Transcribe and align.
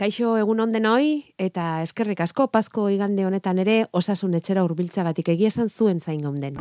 Kaixo 0.00 0.30
egun 0.40 0.62
onden 0.64 0.86
hoi, 0.88 1.08
eta 1.36 1.82
eskerrik 1.84 2.22
asko 2.24 2.46
pazko 2.48 2.86
igande 2.88 3.26
honetan 3.28 3.58
ere 3.60 3.74
osasun 3.92 4.32
etxera 4.38 4.62
urbiltzagatik 4.64 5.28
egia 5.34 5.50
esan 5.52 5.68
zuen 5.68 6.00
zain 6.00 6.22
gaunden. 6.24 6.56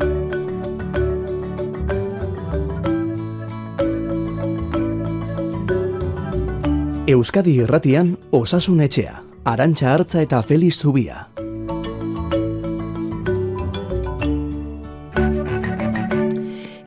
Euskadi 7.07 7.55
irratian 7.63 8.17
osasun 8.35 8.83
etxea, 8.83 9.21
arantxa 9.47 9.93
hartza 9.93 10.27
eta 10.27 10.43
feliz 10.43 10.75
zubia. 10.75 11.29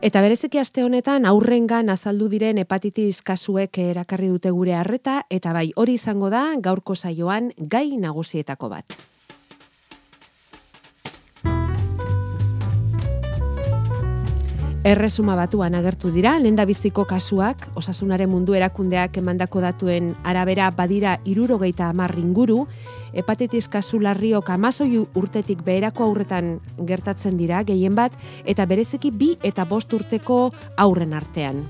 Eta 0.03 0.19
bereziki 0.19 0.59
aste 0.59 0.83
honetan 0.83 1.29
aurrengan 1.31 1.93
azaldu 1.93 2.27
diren 2.33 2.59
hepatitis 2.59 3.21
kasuek 3.23 3.79
erakarri 3.79 4.33
dute 4.33 4.51
gure 4.51 4.75
harreta 4.75 5.21
eta 5.31 5.53
bai 5.55 5.69
hori 5.79 5.95
izango 5.95 6.31
da 6.33 6.41
gaurko 6.65 6.97
saioan 6.99 7.53
gai 7.71 7.87
nagusietako 8.03 8.73
bat. 8.73 8.97
Erresuma 14.83 15.37
batuan 15.39 15.77
agertu 15.79 16.11
dira, 16.11 16.33
lenda 16.43 16.65
biziko 16.67 17.05
kasuak, 17.07 17.69
osasunaren 17.79 18.27
mundu 18.27 18.57
erakundeak 18.59 19.21
emandako 19.21 19.61
datuen 19.63 20.09
arabera 20.27 20.73
badira 20.75 21.13
irurogeita 21.23 21.87
amar 21.87 22.17
inguru, 22.19 22.65
hepatitis 23.15 23.69
kasu 23.71 24.01
larriok 24.03 24.51
amazoi 24.51 25.05
urtetik 25.15 25.63
beherako 25.63 26.09
aurretan 26.09 26.57
gertatzen 26.83 27.39
dira, 27.39 27.63
gehien 27.63 27.95
bat, 27.95 28.19
eta 28.45 28.67
berezeki 28.67 29.15
bi 29.15 29.31
eta 29.47 29.69
bost 29.71 29.95
urteko 29.95 30.49
aurren 30.75 31.15
artean. 31.15 31.63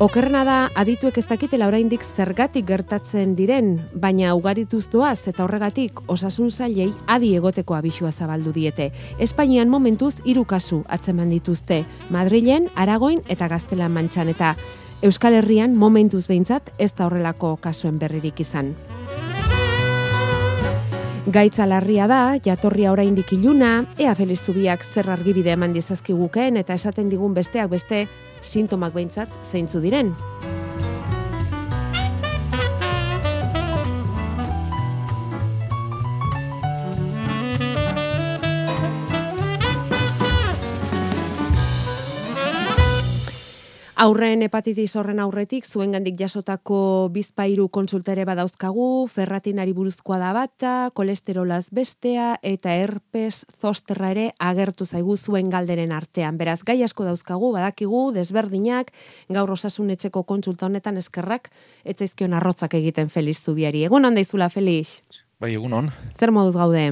Okerrena 0.00 0.46
da 0.48 0.58
adituek 0.80 1.18
ez 1.20 1.26
dakitela 1.28 1.66
oraindik 1.68 2.00
zergatik 2.16 2.64
gertatzen 2.64 3.34
diren, 3.36 3.74
baina 3.92 4.30
ugarituz 4.32 4.86
doaz 4.88 5.28
eta 5.28 5.44
horregatik 5.44 6.00
osasun 6.08 6.48
zailei 6.48 6.86
adi 7.04 7.34
egoteko 7.36 7.76
abisua 7.76 8.08
zabaldu 8.10 8.54
diete. 8.54 8.86
Espainian 9.18 9.68
momentuz 9.68 10.14
hiru 10.24 10.46
kasu 10.48 10.78
atzeman 10.88 11.28
dituzte, 11.28 11.82
Madrilen, 12.08 12.70
Aragoin 12.76 13.20
eta 13.28 13.50
Gaztelan 13.52 13.92
mantxan 13.92 14.32
eta 14.32 14.54
Euskal 15.04 15.36
Herrian 15.36 15.76
momentuz 15.76 16.24
behintzat 16.32 16.72
ez 16.78 16.94
da 16.96 17.04
horrelako 17.04 17.58
kasuen 17.60 18.00
berririk 18.00 18.40
izan. 18.40 18.72
Gaitza 21.28 21.66
larria 21.68 22.08
da, 22.08 22.22
jatorria 22.40 22.96
oraindik 22.96 23.36
iluna, 23.36 23.84
ea 24.00 24.16
Feliz 24.16 24.40
Zubiak 24.40 24.80
zer 24.82 25.12
argibide 25.12 25.52
eman 25.52 25.76
dizazkigukeen 25.76 26.56
eta 26.56 26.72
esaten 26.80 27.12
digun 27.12 27.36
besteak 27.36 27.68
beste 27.68 28.06
sintomak 28.40 28.94
behintzat 28.96 29.28
zeintzu 29.52 29.80
diren. 29.80 30.14
Aurren 44.00 44.40
hepatitis 44.40 44.94
horren 44.96 45.18
aurretik, 45.20 45.66
zuen 45.68 45.90
gandik 45.92 46.14
jasotako 46.16 47.10
bizpairu 47.12 47.66
konsultere 47.68 48.24
badauzkagu, 48.24 48.86
ferratinari 49.12 49.74
buruzkoa 49.76 50.16
da 50.22 50.30
bata, 50.32 50.70
kolesterolaz 50.96 51.66
bestea, 51.76 52.30
eta 52.40 52.72
herpes 52.80 53.44
zosterra 53.60 54.14
ere 54.14 54.24
agertu 54.40 54.86
zaigu 54.88 55.18
zuen 55.18 55.52
galderen 55.52 55.92
artean. 55.92 56.40
Beraz, 56.40 56.62
gai 56.64 56.78
asko 56.88 57.04
dauzkagu, 57.04 57.52
badakigu, 57.58 58.06
desberdinak, 58.16 58.94
gaur 59.28 59.52
osasun 59.58 59.92
etxeko 59.92 60.24
konsulta 60.24 60.70
honetan 60.70 60.96
eskerrak, 60.96 61.52
etzaizkion 61.84 62.40
arrotzak 62.40 62.80
egiten 62.80 63.12
Feliz 63.12 63.42
Zubiari. 63.44 63.84
Egun 63.84 64.08
handa 64.08 64.24
izula, 64.24 64.48
Feliz? 64.48 65.02
Bai, 65.44 65.52
egun 65.60 65.76
hon. 65.76 65.92
Zer 66.16 66.32
moduz 66.32 66.56
gaude? 66.56 66.88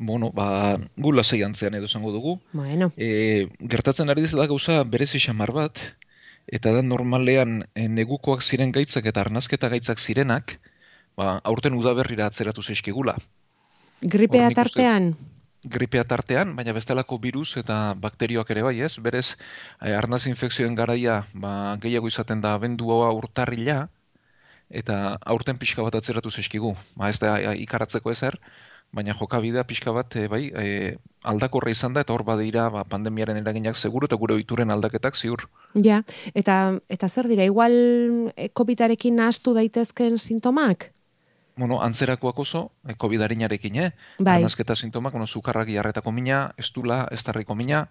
Bueno, 0.00 0.32
ba, 0.32 0.78
gu 0.96 1.12
lasai 1.12 1.44
antzean 1.44 1.76
edo 1.76 1.88
zango 1.88 2.16
dugu. 2.16 2.38
Bueno. 2.56 2.94
E, 2.96 3.50
gertatzen 3.60 4.08
ari 4.08 4.24
dizela 4.24 4.48
gauza 4.48 4.86
berezi 4.88 5.20
xamar 5.20 5.52
bat, 5.52 5.76
eta 6.46 6.72
da 6.74 6.82
normalean 6.82 7.64
e, 7.74 7.88
negukoak 7.88 8.42
ziren 8.42 8.72
gaitzak 8.72 9.06
eta 9.06 9.20
arnazketa 9.20 9.68
gaitzak 9.68 9.98
zirenak, 9.98 10.56
ba, 11.16 11.40
aurten 11.44 11.76
udaberrira 11.78 12.26
atzeratu 12.26 12.62
zaizkigula. 12.62 13.16
Gripea 14.00 14.48
uste- 14.48 14.62
tartean? 14.62 15.12
Gripea 15.60 16.06
tartean, 16.08 16.54
baina 16.56 16.72
bestelako 16.72 17.18
virus 17.20 17.58
eta 17.60 17.94
bakterioak 17.94 18.50
ere 18.50 18.62
bai, 18.64 18.80
ez? 18.80 18.94
Berez, 18.98 19.36
e, 19.80 19.92
arnaz 19.92 20.26
infekzioen 20.26 20.74
garaia 20.74 21.22
ba, 21.34 21.76
gehiago 21.82 22.08
izaten 22.08 22.40
da 22.40 22.54
abendua 22.54 23.12
urtarrila, 23.12 23.88
eta 24.70 25.18
aurten 25.26 25.58
pixka 25.58 25.82
bat 25.82 25.98
atzeratu 25.98 26.30
zaizkigu. 26.30 26.72
Ba, 26.96 27.10
ez 27.10 27.18
da 27.20 27.36
e, 27.40 27.56
ikaratzeko 27.66 28.10
ezer, 28.10 28.38
baina 28.92 29.14
jokabidea 29.14 29.64
pixka 29.64 29.92
bat 29.94 30.14
e, 30.16 30.26
bai, 30.28 30.42
e, 30.50 30.96
aldakorra 31.22 31.70
izan 31.70 31.94
da, 31.94 32.02
eta 32.04 32.14
hor 32.14 32.24
badira 32.26 32.68
ba, 32.74 32.84
pandemiaren 32.88 33.38
eraginak 33.38 33.78
seguru 33.78 34.08
eta 34.10 34.18
gure 34.18 34.34
ohituren 34.34 34.70
aldaketak 34.74 35.16
ziur. 35.16 35.46
Ja, 35.74 36.02
eta, 36.34 36.56
eta 36.88 37.08
zer 37.08 37.28
dira, 37.30 37.46
igual 37.46 37.74
eh, 38.34 38.48
COVID-arekin 38.56 39.20
nahastu 39.20 39.54
daitezken 39.54 40.18
sintomak? 40.18 40.90
Bueno, 41.60 41.80
antzerakoak 41.84 42.38
oso, 42.40 42.70
e, 42.88 42.96
COVID-arinarekin, 42.96 43.76
eh? 43.84 43.90
Bai, 44.18 44.40
Arnazketa 44.40 44.74
sintomak, 44.74 45.12
bueno, 45.12 45.26
zukarrak 45.26 45.68
jarretako 45.68 46.12
mina, 46.12 46.54
estula, 46.58 47.04
estarriko 47.12 47.54
mina, 47.54 47.88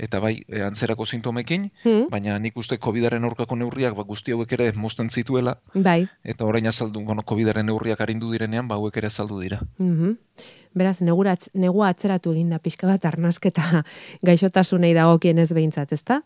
eta 0.00 0.18
bai, 0.18 0.38
e, 0.48 0.62
antzerako 0.64 1.04
sintomekin, 1.06 1.68
Hmm, 1.84 2.06
baina 2.10 2.38
nik 2.40 2.56
uste 2.56 2.78
COVID-aren 2.80 3.24
aurkako 3.28 3.56
neurriak 3.60 3.94
ba, 3.98 4.02
guzti 4.08 4.32
hauek 4.32 4.52
ere 4.56 4.70
mozten 4.72 5.10
zituela, 5.12 5.58
bai. 5.74 6.06
eta 6.24 6.44
orain 6.48 6.66
azaldu, 6.66 7.02
bueno, 7.04 7.22
COVID-aren 7.22 7.66
neurriak 7.68 8.00
arindu 8.00 8.30
direnean, 8.32 8.66
ba, 8.68 8.76
hauek 8.80 8.96
ere 8.96 9.06
azaldu 9.12 9.40
dira. 9.40 9.60
Mhm. 9.78 10.16
Beraz, 10.72 11.00
negura, 11.02 11.32
atz- 11.34 11.50
negua 11.52 11.88
atzeratu 11.90 12.30
eginda 12.32 12.60
pixka 12.62 12.86
bat 12.86 13.04
arnazketa 13.04 13.82
gaixotasunei 14.28 14.92
dagokien 14.94 15.38
ez 15.42 15.48
behintzat, 15.52 15.92
ezta? 15.92 16.20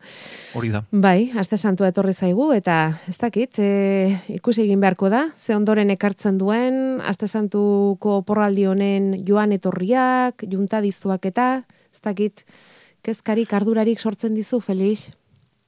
Hori 0.54 0.68
da. 0.68 0.82
Bai, 0.92 1.30
aste 1.40 1.56
santua 1.56 1.88
etorri 1.88 2.12
zaigu, 2.12 2.50
eta 2.52 3.00
ez 3.08 3.16
dakit, 3.18 3.58
e, 3.58 4.20
ikusi 4.36 4.62
egin 4.66 4.80
beharko 4.84 5.08
da, 5.08 5.24
ze 5.34 5.56
ondoren 5.56 5.90
ekartzen 5.96 6.36
duen, 6.38 7.00
aste 7.00 7.26
santuko 7.26 8.20
porraldi 8.28 8.66
honen 8.68 9.14
joan 9.26 9.52
etorriak, 9.56 10.44
juntadizuak 10.50 11.24
eta, 11.32 11.64
ez 11.94 12.00
dakit, 12.04 12.44
kezkarik 13.04 13.52
ardurarik 13.52 14.00
sortzen 14.00 14.34
dizu, 14.34 14.60
Felix? 14.64 15.10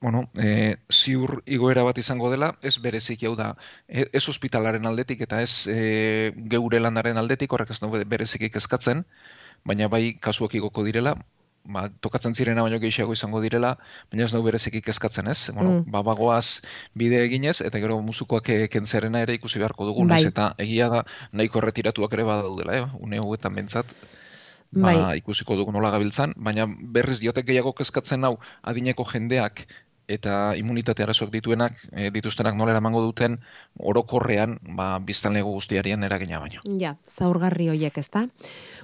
Bueno, 0.01 0.27
e, 0.37 0.77
ziur 0.93 1.41
igoera 1.49 1.83
bat 1.87 1.97
izango 1.99 2.29
dela, 2.33 2.51
ez 2.63 2.75
berezik 2.85 3.23
hau 3.29 3.33
da, 3.39 3.55
e, 3.89 4.05
ez 4.13 4.25
ospitalaren 4.29 4.85
aldetik 4.87 5.23
eta 5.25 5.41
ez 5.45 5.67
e, 5.73 6.33
geure 6.53 6.81
lanaren 6.85 7.17
aldetik, 7.21 7.53
horrek 7.57 7.73
ez 7.73 7.81
du 7.81 7.89
berezik 8.05 8.45
kezkatzen, 8.53 9.07
baina 9.65 9.89
bai 9.89 10.19
kasuak 10.21 10.55
igoko 10.55 10.85
direla, 10.85 11.15
ba, 11.65 11.87
tokatzen 12.05 12.37
zirena 12.37 12.63
baino 12.63 12.79
gehiago 12.83 13.17
izango 13.17 13.41
direla, 13.43 13.73
baina 14.13 14.29
ez 14.29 14.33
du 14.37 14.43
berezik 14.45 14.77
kezkatzen, 14.85 15.33
ez? 15.33 15.51
Bueno, 15.55 15.81
Mm. 15.81 15.91
ba, 15.97 16.03
bagoaz 16.03 16.61
bide 16.95 17.25
eginez, 17.25 17.61
eta 17.63 17.81
gero 17.83 17.99
musukoak 18.03 18.53
e, 18.53 18.69
kentzerena 18.69 19.25
ere 19.25 19.35
ikusi 19.41 19.59
beharko 19.59 19.89
dugu, 19.89 20.07
Bai. 20.07 20.23
eta 20.29 20.55
egia 20.59 20.89
da 20.93 21.03
nahiko 21.33 21.59
erretiratuak 21.65 22.13
ere 22.13 22.29
badaudela, 22.29 22.79
eh? 22.79 22.87
une 23.01 23.19
hauetan 23.19 23.55
bentsat, 23.55 23.87
ba, 24.73 24.93
Bai. 24.93 25.19
ikusiko 25.19 25.57
dugu 25.57 25.73
nola 25.73 25.91
gabiltzan, 25.95 26.35
baina 26.37 26.67
berriz 26.69 27.19
diotek 27.21 27.47
gehiago 27.47 27.73
kezkatzen 27.73 28.25
hau 28.25 28.37
adineko 28.63 29.07
jendeak 29.13 29.67
eta 30.07 30.55
immunitate 30.55 31.03
arazoak 31.03 31.33
dituenak, 31.35 31.75
e, 31.91 32.11
dituztenak 32.15 32.55
nola 32.55 32.73
eramango 32.73 33.03
duten 33.03 33.41
orokorrean 33.77 34.57
ba, 34.79 34.99
biztanlego 35.03 35.51
guztiarien 35.57 36.07
eragina 36.07 36.39
baino. 36.43 36.63
Ja, 36.79 36.95
zaurgarri 37.11 37.69
hoiek, 37.73 37.99
ezta? 37.99 38.27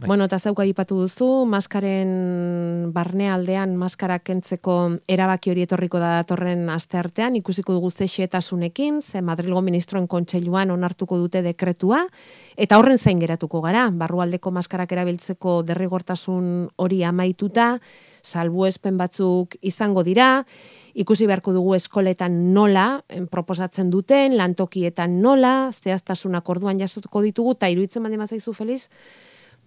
Bai. 0.01 0.09
Bueno, 0.11 0.27
eta 0.27 0.41
zauka 0.43 0.67
aipatu 0.67 0.99
duzu, 1.05 1.31
maskaren 1.47 2.91
barnealdean 2.95 3.77
maskara 3.79 4.19
kentzeko 4.19 4.79
erabaki 5.09 5.55
hori 5.55 5.67
etorriko 5.69 6.03
da 6.03 6.17
datorren 6.19 6.69
asteartean, 6.75 7.39
ikusiko 7.39 7.79
dugu 7.79 7.91
ze 7.91 8.11
xehetasunekin, 8.11 9.01
ze 9.03 9.23
Madrilgo 9.23 9.63
ministroen 9.63 10.09
kontseiluan 10.09 10.75
onartuko 10.75 11.19
dute 11.19 11.43
dekretua, 11.43 12.07
eta 12.57 12.79
horren 12.79 12.99
zain 12.99 13.21
geratuko 13.21 13.61
gara, 13.65 13.89
barrualdeko 13.91 14.51
maskarak 14.51 14.93
erabiltzeko 14.93 15.63
derrigortasun 15.67 16.69
hori 16.77 17.03
amaituta, 17.05 17.79
salbuespen 18.23 18.97
batzuk 18.99 19.57
izango 19.63 20.05
dira, 20.07 20.45
ikusi 20.95 21.27
beharko 21.27 21.55
dugu 21.57 21.75
eskoletan 21.75 22.55
nola 22.55 23.03
proposatzen 23.31 23.91
duten, 23.91 24.37
lantokietan 24.39 25.21
nola, 25.23 25.73
zehaztasunak 25.73 26.49
orduan 26.49 26.81
jasotuko 26.81 27.23
ditugu, 27.25 27.57
eta 27.59 27.71
iruditzen 27.73 28.03
baldin 28.03 28.23
bazaizu 28.23 28.55
Feliz, 28.57 28.89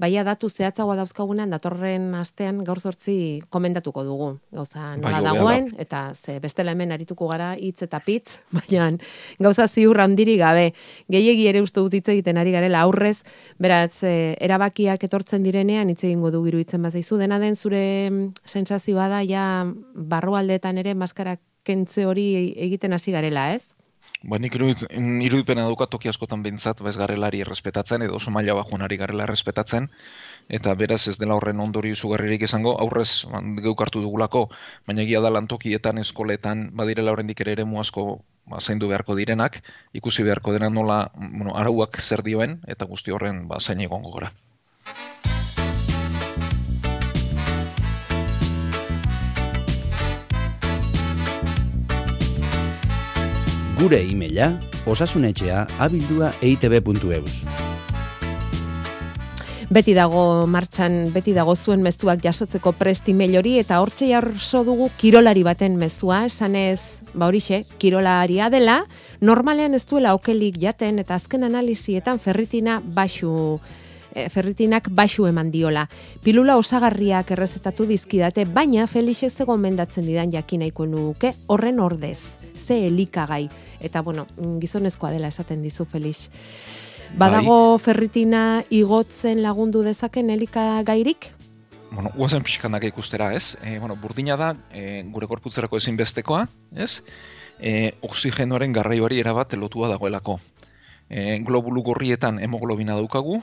baia 0.02 0.24
datu 0.28 0.50
zehatzagoa 0.50 0.98
dauzkagunean 1.00 1.54
datorren 1.54 2.10
astean 2.20 2.64
gaur 2.68 2.80
zortzi 2.80 3.42
komendatuko 3.50 4.04
dugu. 4.04 4.30
Gauza 4.52 4.82
Bai, 4.82 5.00
nola 5.00 5.22
da. 5.22 5.34
dagoen, 5.34 5.70
eta 5.80 6.02
ze 6.14 6.40
bestela 6.44 6.74
hemen 6.76 6.92
arituko 6.92 7.28
gara 7.32 7.54
hitz 7.56 7.82
eta 7.88 8.02
pitz, 8.04 8.40
baina 8.58 8.90
gauza 9.40 9.68
ziur 9.68 10.00
handiri 10.04 10.38
gabe. 10.42 10.74
Gehiegi 11.12 11.48
ere 11.48 11.64
uste 11.64 11.80
dut 11.80 11.96
hitz 11.96 12.10
egiten 12.12 12.38
ari 12.42 12.52
garela 12.56 12.84
aurrez, 12.84 13.22
beraz, 13.60 14.04
eh, 14.04 14.36
erabakiak 14.40 15.04
etortzen 15.08 15.44
direnean 15.44 15.90
hitz 15.90 16.04
egingo 16.04 16.32
du 16.32 16.46
iruditzen 16.48 16.84
bazaizu 16.84 17.18
dena 17.22 17.40
den 17.40 17.56
zure 17.56 18.10
mm, 18.10 18.32
sentsazioa 18.46 19.08
da 19.10 19.24
ja 19.24 19.46
barrualdeetan 19.96 20.78
ere 20.84 20.96
maskara 20.96 21.38
kentze 21.66 22.06
hori 22.06 22.54
egiten 22.68 22.94
hasi 22.94 23.12
garela, 23.16 23.54
ez? 23.56 23.75
Ba, 24.24 24.38
nik 24.40 24.56
irudipena 24.56 25.66
daukat 25.68 25.92
toki 25.94 26.10
askotan 26.10 26.44
bintzat, 26.46 26.80
bez 26.86 26.96
garelari 26.98 27.42
errespetatzen, 27.44 28.06
edo 28.06 28.16
oso 28.20 28.32
maila 28.32 28.56
bajuanari 28.58 28.98
garela 29.02 29.26
errespetatzen, 29.28 29.90
eta 30.60 30.76
beraz 30.80 31.02
ez 31.12 31.18
dela 31.22 31.36
horren 31.36 31.60
ondori 31.66 31.92
izugarririk 31.96 32.46
izango, 32.48 32.76
aurrez 32.86 33.26
ban, 33.34 33.54
geukartu 33.68 34.02
dugulako, 34.06 34.46
baina 34.88 35.04
egia 35.04 35.22
da 35.26 35.34
lantokietan, 35.36 36.00
eskoletan, 36.06 36.70
badirela 36.82 37.12
horrendik 37.12 37.44
ere 37.46 37.58
ere 37.58 37.68
muasko 37.76 38.08
ba, 38.48 38.62
zaindu 38.62 38.90
beharko 38.94 39.20
direnak, 39.20 39.62
ikusi 40.02 40.24
beharko 40.24 40.56
dena 40.58 40.70
nola 40.70 41.00
bueno, 41.18 41.54
arauak 41.60 42.02
zer 42.02 42.24
dioen, 42.24 42.60
eta 42.68 42.90
guzti 42.90 43.12
horren 43.12 43.48
ba, 43.52 43.60
zain 43.60 43.84
egongo 43.90 44.16
gora. 44.18 44.32
Gure 53.76 53.98
e-maila 54.08 54.54
osasunetxea 54.88 55.66
abildua 55.84 56.30
eitb.eus. 56.40 57.34
Beti 59.68 59.96
dago 59.98 60.46
martxan, 60.48 61.10
beti 61.12 61.34
dago 61.36 61.58
zuen 61.60 61.84
mezuak 61.84 62.22
jasotzeko 62.24 62.72
presti 62.80 63.12
hori 63.12 63.58
eta 63.60 63.82
hortxe 63.82 64.08
jarso 64.08 64.64
dugu 64.64 64.90
kirolari 64.98 65.44
baten 65.44 65.76
mezua, 65.76 66.26
esanez, 66.26 66.80
ba 67.14 67.28
horixe, 67.28 67.66
kirolaria 67.78 68.50
dela, 68.50 68.86
normalean 69.20 69.74
ez 69.74 69.86
duela 69.86 70.14
okelik 70.16 70.56
jaten 70.58 71.00
eta 71.00 71.16
azken 71.16 71.44
analizietan 71.44 72.20
ferritina 72.20 72.82
baxu 72.82 73.60
e, 74.16 74.30
ferritinak 74.30 74.90
baxu 74.90 75.28
eman 75.28 75.52
diola. 75.52 75.90
Pilula 76.24 76.56
osagarriak 76.58 77.32
errezetatu 77.32 77.86
dizkidate, 77.86 78.46
baina 78.46 78.88
Felix 78.88 79.24
ez 79.24 79.36
gomendatzen 79.46 80.06
didan 80.08 80.32
jakinaiko 80.32 80.86
nuke 80.86 81.34
horren 81.48 81.80
ordez, 81.80 82.22
ze 82.66 82.88
elikagai 82.88 83.50
eta 83.80 84.02
bueno, 84.02 84.28
gizonezkoa 84.62 85.12
dela 85.12 85.28
esaten 85.28 85.62
dizu 85.64 85.86
Felix. 85.86 86.30
Badago 87.16 87.78
bai. 87.78 87.84
ferritina 87.86 88.44
igotzen 88.70 89.42
lagundu 89.44 89.84
dezaken 89.86 90.30
elika 90.34 90.82
gairik? 90.84 91.30
Bueno, 91.92 92.12
guazen 92.16 92.44
pixkanak 92.44 92.84
ikustera, 92.84 93.30
ez? 93.34 93.56
E, 93.64 93.78
bueno, 93.80 93.96
burdina 93.96 94.36
da, 94.36 94.56
e, 94.74 95.04
gure 95.14 95.30
korputzerako 95.32 95.78
ezinbestekoa, 95.80 96.42
ez? 96.76 97.04
E, 97.60 97.94
oxigenoaren 98.04 98.74
garraioari 98.76 99.22
erabat 99.22 99.54
lotua 99.56 99.88
dagoelako. 99.94 100.40
E, 101.08 101.40
globulu 101.48 101.86
gorrietan 101.86 102.42
hemoglobina 102.44 102.98
daukagu, 103.00 103.40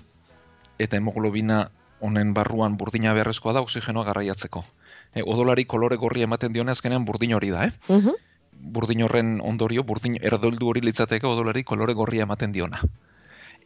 eta 0.78 0.98
hemoglobina 0.98 1.70
honen 2.02 2.34
barruan 2.34 2.76
burdina 2.76 3.14
beharrezkoa 3.14 3.54
da 3.56 3.62
oxigenoa 3.64 4.04
garraiatzeko. 4.10 4.66
E, 5.14 5.22
odolari 5.22 5.64
kolore 5.64 5.96
gorri 5.96 6.26
ematen 6.26 6.52
dione 6.52 6.74
azkenean 6.74 7.06
burdin 7.08 7.32
hori 7.38 7.54
da, 7.54 7.70
eh? 7.70 7.72
Uh 7.88 8.18
burdin 8.62 9.02
horren 9.02 9.40
ondorio, 9.42 9.82
burdin 9.82 10.16
erdoldu 10.22 10.68
hori 10.70 10.80
litzateke 10.80 11.26
odolari 11.26 11.64
kolore 11.64 11.94
gorria 11.98 12.28
ematen 12.28 12.52
diona. 12.52 12.82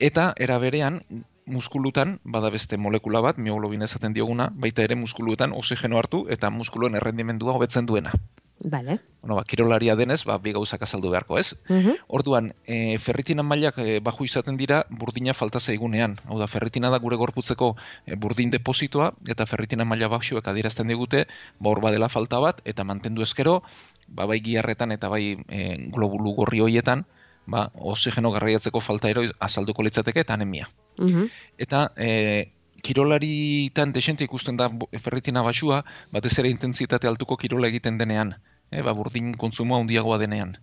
Eta, 0.00 0.32
era 0.37 0.58
berean, 0.58 1.00
muskulutan, 1.46 2.19
bada 2.25 2.50
beste 2.50 2.76
molekula 2.76 3.22
bat, 3.25 3.38
mioglobina 3.38 3.87
esaten 3.87 4.16
dioguna, 4.16 4.50
baita 4.64 4.82
ere 4.82 4.98
muskuluetan 4.98 5.54
oxigeno 5.56 6.00
hartu 6.00 6.26
eta 6.28 6.50
muskuluen 6.50 6.98
errendimendua 7.00 7.54
hobetzen 7.56 7.87
duena. 7.87 8.12
Vale. 8.58 8.98
Bueno, 9.20 9.37
ba, 9.37 9.44
kirolaria 9.44 9.94
denez, 9.96 10.22
ba, 10.25 10.38
bi 10.40 10.52
gauzak 10.56 10.82
azaldu 10.82 11.10
beharko, 11.12 11.37
ez? 11.38 11.54
Uh 11.69 11.94
Orduan, 12.08 12.52
e, 12.64 12.96
ferritina 12.99 13.42
mailak 13.42 13.78
e, 13.78 13.99
baju 14.00 14.25
izaten 14.25 14.56
dira 14.56 14.84
burdina 14.88 15.34
falta 15.34 15.60
zaigunean. 15.60 16.16
Hau 16.26 16.38
da, 16.38 16.46
ferritina 16.46 16.90
da 16.90 16.99
gure 17.02 17.19
gorputzeko 17.20 17.75
e, 18.06 18.16
burdin 18.16 18.50
depositoa, 18.50 19.12
eta 19.28 19.46
ferritina 19.46 19.84
maila 19.84 20.08
baxuek 20.08 20.49
adierazten 20.49 20.88
digute, 20.88 21.26
ba, 21.58 21.70
hor 21.70 21.82
badela 21.84 22.08
falta 22.08 22.40
bat, 22.40 22.62
eta 22.64 22.84
mantendu 22.84 23.22
ezkero, 23.22 23.60
ba, 24.08 24.26
bai 24.26 24.40
giarretan 24.40 24.92
eta 24.92 25.08
bai 25.08 25.36
e, 25.48 25.88
globulu 25.92 26.34
gorri 26.34 26.60
hoietan, 26.60 27.04
ba, 27.46 27.70
oxigeno 27.74 28.32
garraiatzeko 28.34 28.80
falta 28.80 29.10
ero 29.10 29.24
azalduko 29.40 29.82
litzateke 29.82 30.20
eta 30.26 30.34
anemia. 30.34 30.68
Uh 30.98 31.28
Eta 31.58 31.92
e, 31.96 32.52
kirolaritan 32.82 33.92
desente 33.92 34.24
ikusten 34.24 34.56
da 34.56 34.70
ferritina 35.02 35.42
basua, 35.42 35.84
batez 36.12 36.38
ere 36.38 36.50
intentsitate 36.50 37.08
altuko 37.08 37.36
kirola 37.36 37.68
egiten 37.68 37.98
denean, 37.98 38.34
e, 38.70 38.82
ba, 38.82 38.92
burdin 38.92 39.34
kontsumoa 39.34 39.80
handiagoa 39.80 40.18
denean. 40.18 40.56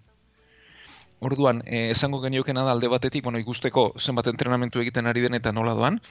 Orduan, 1.23 1.61
e, 1.65 1.89
esango 1.91 2.19
geniokena 2.21 2.63
da 2.67 2.71
alde 2.75 2.91
batetik, 2.91 3.23
bueno, 3.23 3.39
ikusteko 3.39 3.93
zenbat 3.99 4.27
entrenamentu 4.27 4.79
egiten 4.83 5.07
ari 5.07 5.21
den 5.23 5.33
eta 5.39 5.51
nola 5.51 5.73
doan, 5.73 6.01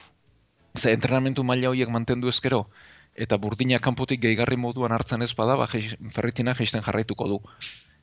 ze 0.75 0.93
entrenamentu 0.93 1.43
maila 1.43 1.69
horiek 1.69 1.89
mantendu 1.89 2.29
ezkero, 2.29 2.67
eta 3.15 3.37
burdina 3.37 3.79
kanpotik 3.79 4.21
gehigarri 4.21 4.57
moduan 4.57 4.91
hartzen 4.91 5.21
ez 5.21 5.33
bada, 5.37 5.55
ba, 5.55 5.67
ferritina 5.67 6.53
geisten 6.57 6.81
jarraituko 6.81 7.27
du. 7.29 7.39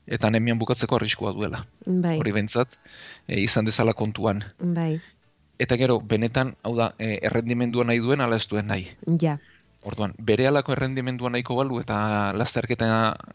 Eta 0.07 0.27
anemian 0.27 0.59
bukatzeko 0.59 0.97
arriskua 0.97 1.33
duela. 1.35 1.65
Bai. 1.85 2.17
Hori 2.19 2.31
bentsat, 2.33 2.77
e, 3.27 3.39
izan 3.41 3.67
dezala 3.67 3.93
kontuan. 3.93 4.43
Bai. 4.59 4.99
Eta 5.61 5.77
gero, 5.77 5.99
benetan, 5.99 6.55
hau 6.63 6.73
da, 6.75 6.93
e, 6.97 7.19
errendimendua 7.21 7.85
nahi 7.85 7.99
duen, 8.01 8.21
ala 8.21 8.39
ez 8.39 8.47
duen 8.49 8.67
nahi. 8.71 8.87
Ja. 9.21 9.37
Orduan, 9.85 10.13
bere 10.17 10.47
alako 10.47 10.73
errendimendua 10.73 11.29
nahiko 11.33 11.55
balu 11.57 11.79
eta 11.81 11.97
lasterketa 12.37 12.87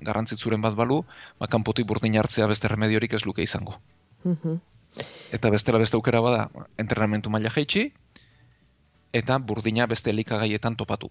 garrantzitzuren 0.06 0.62
bat 0.62 0.74
balu, 0.78 1.02
ba, 1.38 1.46
kanpotik 1.50 1.86
burdin 1.86 2.18
hartzea 2.18 2.46
beste 2.50 2.70
remediorik 2.70 3.14
ez 3.18 3.24
luke 3.26 3.42
izango. 3.42 3.78
Uh 4.24 4.58
Eta 5.28 5.50
bestela 5.52 5.76
beste 5.76 5.92
aukera 5.98 6.22
bada, 6.24 6.46
entrenamentu 6.80 7.28
maila 7.28 7.50
jaitsi, 7.52 7.90
eta 9.12 9.36
burdina 9.36 9.84
beste 9.86 10.08
elikagaietan 10.08 10.76
topatu 10.76 11.10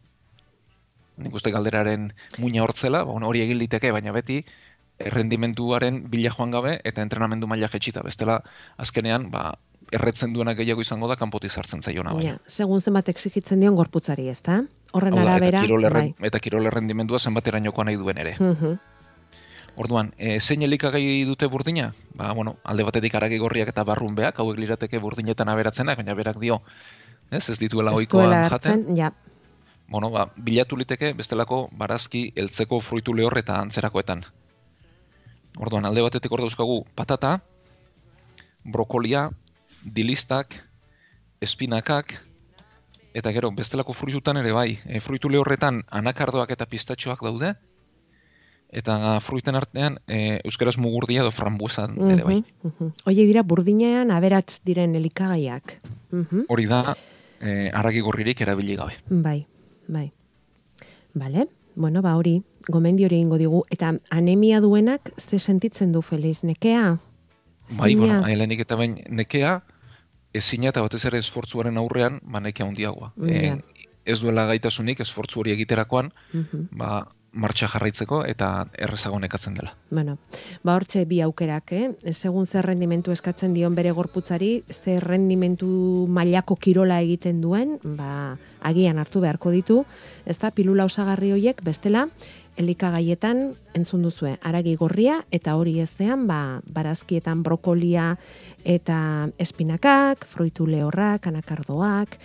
nik 1.17 1.35
uste 1.35 1.51
galderaren 1.51 2.13
muina 2.37 2.63
hortzela, 2.63 3.03
ba, 3.07 3.19
hori 3.27 3.43
egin 3.45 3.59
liteke, 3.61 3.91
baina 3.95 4.13
beti 4.15 4.43
errendimenduaren 4.99 6.05
bila 6.09 6.31
joan 6.31 6.51
gabe 6.51 6.79
eta 6.87 7.03
entrenamendu 7.03 7.47
maila 7.47 7.67
jetxita. 7.71 8.03
Bestela, 8.03 8.39
azkenean, 8.77 9.29
ba, 9.31 9.57
erretzen 9.91 10.33
duena 10.33 10.55
gehiago 10.55 10.81
izango 10.81 11.09
da 11.11 11.17
kanpoti 11.19 11.49
sartzen 11.49 11.81
zaiona. 11.81 12.15
Ja, 12.23 12.37
segun 12.47 12.81
zenbat 12.81 13.09
exigitzen 13.11 13.59
dion 13.59 13.75
gorputzari, 13.75 14.29
ez 14.31 14.41
da? 14.43 14.61
Horren 14.95 15.17
arabera, 15.19 15.59
eta 15.59 15.67
kirol, 15.67 15.87
erren, 15.89 16.13
bai. 16.15 16.29
eta 16.29 16.39
kirol 16.39 16.71
errendimendua 16.71 17.19
zenbatera 17.19 17.59
nahi 17.59 17.95
duen 17.95 18.17
ere. 18.17 18.35
Uh 18.39 18.77
Orduan, 19.75 20.13
e, 20.15 20.39
zein 20.39 20.61
elikagai 20.63 21.25
dute 21.27 21.47
burdina? 21.51 21.91
Ba, 22.15 22.31
bueno, 22.31 22.55
alde 22.63 22.83
batetik 22.87 23.15
aragi 23.15 23.37
gorriak 23.37 23.67
eta 23.67 23.83
barrunbeak, 23.83 24.39
hauek 24.39 24.57
lirateke 24.57 25.01
burdinetan 25.03 25.49
aberatzenak, 25.51 25.97
baina 25.97 26.13
berak 26.15 26.39
dio, 26.39 26.61
ez, 27.29 27.49
ez 27.49 27.59
dituela 27.59 27.91
oikoan 27.91 28.47
jaten. 28.47 28.85
Ja 28.95 29.11
bueno, 29.87 30.09
ba, 30.11 30.29
bilatu 30.35 30.77
liteke 30.77 31.13
bestelako 31.13 31.69
barazki 31.71 32.31
heltzeko 32.35 32.81
fruitu 32.81 33.13
lehor 33.13 33.37
eta 33.37 33.59
antzerakoetan. 33.61 34.25
Orduan, 35.61 35.85
alde 35.85 36.03
batetik 36.03 36.31
hor 36.31 36.43
dauzkagu 36.43 36.81
patata, 36.95 37.37
brokolia, 38.65 39.29
dilistak, 39.85 40.55
espinakak, 41.41 42.11
eta 43.15 43.31
gero, 43.31 43.51
bestelako 43.55 43.93
fruitutan 43.95 44.41
ere 44.41 44.51
bai, 44.51 44.79
e, 44.83 44.99
fruitu 44.99 45.31
lehorretan 45.31 45.83
anakardoak 45.87 46.51
eta 46.51 46.67
pistatxoak 46.67 47.23
daude, 47.23 47.53
eta 48.75 49.21
fruiten 49.23 49.55
artean 49.55 49.99
e, 50.07 50.41
euskaraz 50.43 50.75
mugurdia 50.81 51.23
edo 51.23 51.31
frambuesan 51.31 51.95
ere 52.11 52.25
bai. 52.27 52.39
Oie 53.07 53.23
dira, 53.23 53.45
burdinean 53.47 54.11
aberatz 54.11 54.59
diren 54.67 54.97
elikagaiak. 54.99 55.77
Hori 56.49 56.65
da, 56.67 56.81
e, 57.39 57.69
aragi 57.71 58.03
gorririk 58.03 58.41
erabili 58.43 58.75
gabe. 58.75 58.97
Bai, 59.07 59.45
Bai. 59.87 60.11
Bale, 61.13 61.47
bueno, 61.75 62.01
ba 62.01 62.15
hori, 62.15 62.41
gomendi 62.67 63.05
hori 63.05 63.19
ingo 63.23 63.37
digu. 63.37 63.63
Eta 63.69 63.93
anemia 64.09 64.59
duenak 64.61 65.11
ze 65.17 65.39
sentitzen 65.39 65.91
du 65.91 66.01
Feliz, 66.01 66.43
nekea? 66.43 66.97
Bai, 67.77 67.95
bueno, 67.95 68.25
helenik 68.27 68.59
eta 68.65 68.75
bain, 68.75 68.99
nekea, 69.09 69.61
ezina 70.33 70.69
eta 70.69 70.83
batez 70.85 71.05
ere 71.09 71.17
esfortzuaren 71.23 71.77
aurrean, 71.77 72.19
ba 72.23 72.39
nekea 72.39 72.67
handiagoa. 72.67 73.13
Yeah. 73.17 73.57
E, 73.57 73.89
ez 74.05 74.19
duela 74.21 74.45
gaitasunik 74.45 74.99
esfortzu 75.01 75.41
hori 75.41 75.55
egiterakoan, 75.55 76.11
uh 76.33 76.65
ba, 76.71 77.07
martxa 77.35 77.67
jarraitzeko 77.69 78.21
eta 78.25 78.49
errezago 78.79 79.19
nekatzen 79.19 79.57
dela. 79.57 79.73
Bueno, 79.91 80.17
ba 80.63 80.75
hortxe 80.79 81.03
bi 81.05 81.19
aukerak, 81.25 81.73
eh? 81.75 82.13
Segun 82.13 82.47
zer 82.47 82.65
rendimentu 82.65 83.11
eskatzen 83.11 83.53
dion 83.53 83.75
bere 83.75 83.91
gorputzari, 83.91 84.63
zer 84.71 85.03
rendimentu 85.03 85.67
mailako 86.07 86.55
kirola 86.55 87.01
egiten 87.03 87.41
duen, 87.43 87.77
ba, 87.99 88.37
agian 88.63 88.99
hartu 88.99 89.21
beharko 89.21 89.51
ditu, 89.51 89.83
ez 90.25 90.37
da, 90.39 90.51
pilula 90.55 90.87
osagarri 90.87 91.33
hoiek 91.35 91.61
bestela, 91.65 92.07
elikagaietan 92.55 93.49
entzun 93.75 94.05
duzue, 94.05 94.37
aragi 94.41 94.75
gorria, 94.79 95.19
eta 95.35 95.57
hori 95.59 95.75
eztean, 95.83 96.25
ba, 96.27 96.61
barazkietan 96.71 97.43
brokolia 97.43 98.13
eta 98.63 99.27
espinakak, 99.41 100.25
fruitu 100.31 100.67
lehorrak, 100.69 101.27
anakardoak, 101.27 102.15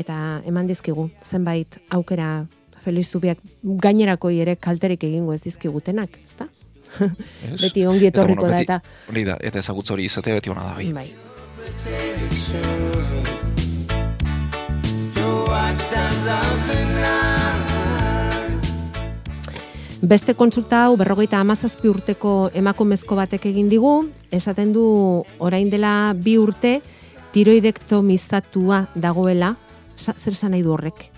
eta 0.00 0.40
eman 0.48 0.70
dizkigu, 0.70 1.10
zenbait 1.28 1.78
aukera 1.92 2.46
Feliz 2.84 3.08
Zubiak 3.10 3.38
gainerako 3.62 4.30
ere 4.30 4.56
kalterik 4.56 5.04
egingo 5.04 5.32
ez 5.32 5.42
dizkigutenak, 5.42 6.18
ezta? 6.24 6.48
beti 7.60 7.86
ongi 7.86 8.06
etorriko 8.10 8.48
da 8.50 8.60
eta 8.62 8.80
hori 9.10 9.24
da 9.26 9.36
eta 9.42 9.58
ezagutza 9.58 9.94
hori 9.94 10.04
izatea 10.10 10.38
beti 10.38 10.52
ona 10.52 10.68
da 10.68 10.74
bai. 10.78 10.92
bai. 10.92 11.08
Beste 20.04 20.34
kontsulta 20.36 20.82
hau 20.84 20.98
berrogeita 21.00 21.38
amazazpi 21.40 21.88
urteko 21.88 22.50
emakumezko 22.52 23.16
batek 23.16 23.46
egin 23.48 23.70
digu, 23.72 23.94
esaten 24.30 24.74
du 24.74 24.84
orain 25.40 25.70
dela 25.72 26.12
bi 26.12 26.36
urte 26.36 26.74
tiroidektomizatua 27.32 28.84
dagoela, 28.94 29.54
zer 29.96 30.36
esan 30.36 30.52
nahi 30.52 30.62
du 30.62 30.76
horrek? 30.76 31.13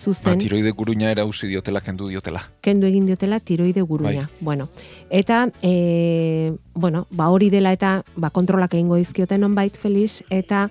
Ba, 0.00 0.04
Zuzen, 0.04 0.38
tiroide 0.38 0.70
guruña 0.70 1.10
erauzi 1.10 1.46
diotela, 1.46 1.80
kendu 1.80 2.08
diotela. 2.08 2.48
kendu 2.62 2.86
egin 2.86 3.04
diotela 3.06 3.38
tiroide 3.40 3.82
guruña. 3.82 4.30
Bueno, 4.40 4.68
eta, 5.10 5.50
e, 5.60 6.54
bueno, 6.74 7.06
ba 7.10 7.28
hori 7.28 7.50
dela 7.50 7.72
eta 7.72 8.02
ba, 8.16 8.30
kontrolak 8.30 8.74
egingo 8.74 8.96
dizkioten 8.96 9.44
onbait, 9.44 9.76
Felix, 9.76 10.24
eta 10.30 10.70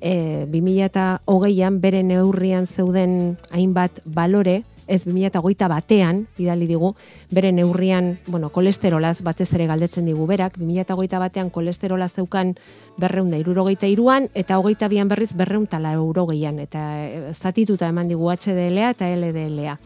e, 0.00 0.46
2008an 0.48 1.80
bere 1.80 2.02
neurrian 2.02 2.66
zeuden 2.66 3.36
hainbat 3.50 4.00
balore, 4.06 4.64
ez 4.90 5.04
2008 5.06 5.68
batean, 5.70 6.24
bidali 6.36 6.66
digu, 6.66 6.94
bere 7.30 7.52
neurrian, 7.54 8.16
bueno, 8.26 8.50
kolesterolaz 8.50 9.20
batez 9.22 9.46
ere 9.54 9.68
galdetzen 9.70 10.08
digu 10.10 10.26
berak, 10.26 10.58
2008 10.58 11.20
batean 11.22 11.50
kolesterola 11.54 12.08
zeukan 12.08 12.56
berreunda 13.00 13.38
irurogeita 13.38 13.86
iruan, 13.86 14.26
eta 14.34 14.58
hogeita 14.58 14.88
bian 14.90 15.08
berriz 15.08 15.30
berreuntala 15.38 15.94
eurogeian, 15.94 16.58
eta 16.58 16.82
e, 17.06 17.34
zatituta 17.38 17.88
eman 17.88 18.10
digu 18.10 18.32
HDLA 18.34 18.90
eta 18.96 19.08
LDLA. 19.14 19.76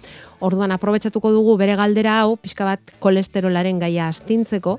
Orduan, 0.41 0.73
aprobetsatuko 0.73 1.35
dugu 1.37 1.59
bere 1.61 1.77
galdera 1.77 2.23
hau, 2.23 2.39
pixka 2.41 2.65
bat 2.65 2.97
kolesterolaren 3.05 3.79
gaia 3.85 4.09
astintzeko, 4.09 4.79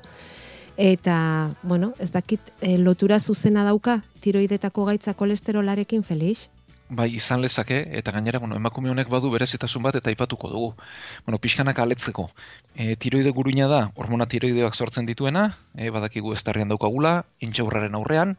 eta, 0.76 1.54
bueno, 1.62 1.94
ez 2.02 2.10
dakit, 2.10 2.52
e, 2.60 2.76
lotura 2.82 3.20
zuzena 3.20 3.62
dauka 3.64 4.00
tiroidetako 4.26 4.90
gaitza 4.90 5.14
kolesterolarekin, 5.14 6.02
Felix? 6.02 6.48
Bai, 6.88 7.08
izan 7.18 7.40
lezake, 7.42 7.80
eta 7.98 8.12
gainera, 8.14 8.38
bueno, 8.38 8.54
emakume 8.60 8.90
honek 8.92 9.08
badu 9.10 9.30
berezitasun 9.32 9.82
bat 9.82 9.96
eta 9.98 10.10
aipatuko 10.12 10.48
dugu. 10.52 10.68
Bueno, 11.26 11.38
pixkanak 11.42 11.80
aletzeko. 11.82 12.28
E, 12.76 12.94
tiroide 12.94 13.32
guruina 13.34 13.66
da, 13.66 13.80
hormona 13.96 14.28
tiroideak 14.30 14.74
sortzen 14.78 15.06
dituena, 15.06 15.42
e, 15.74 15.90
badakigu 15.90 16.32
estarrian 16.36 16.70
daukagula, 16.70 17.24
intxaurraren 17.42 17.98
aurrean, 17.98 18.36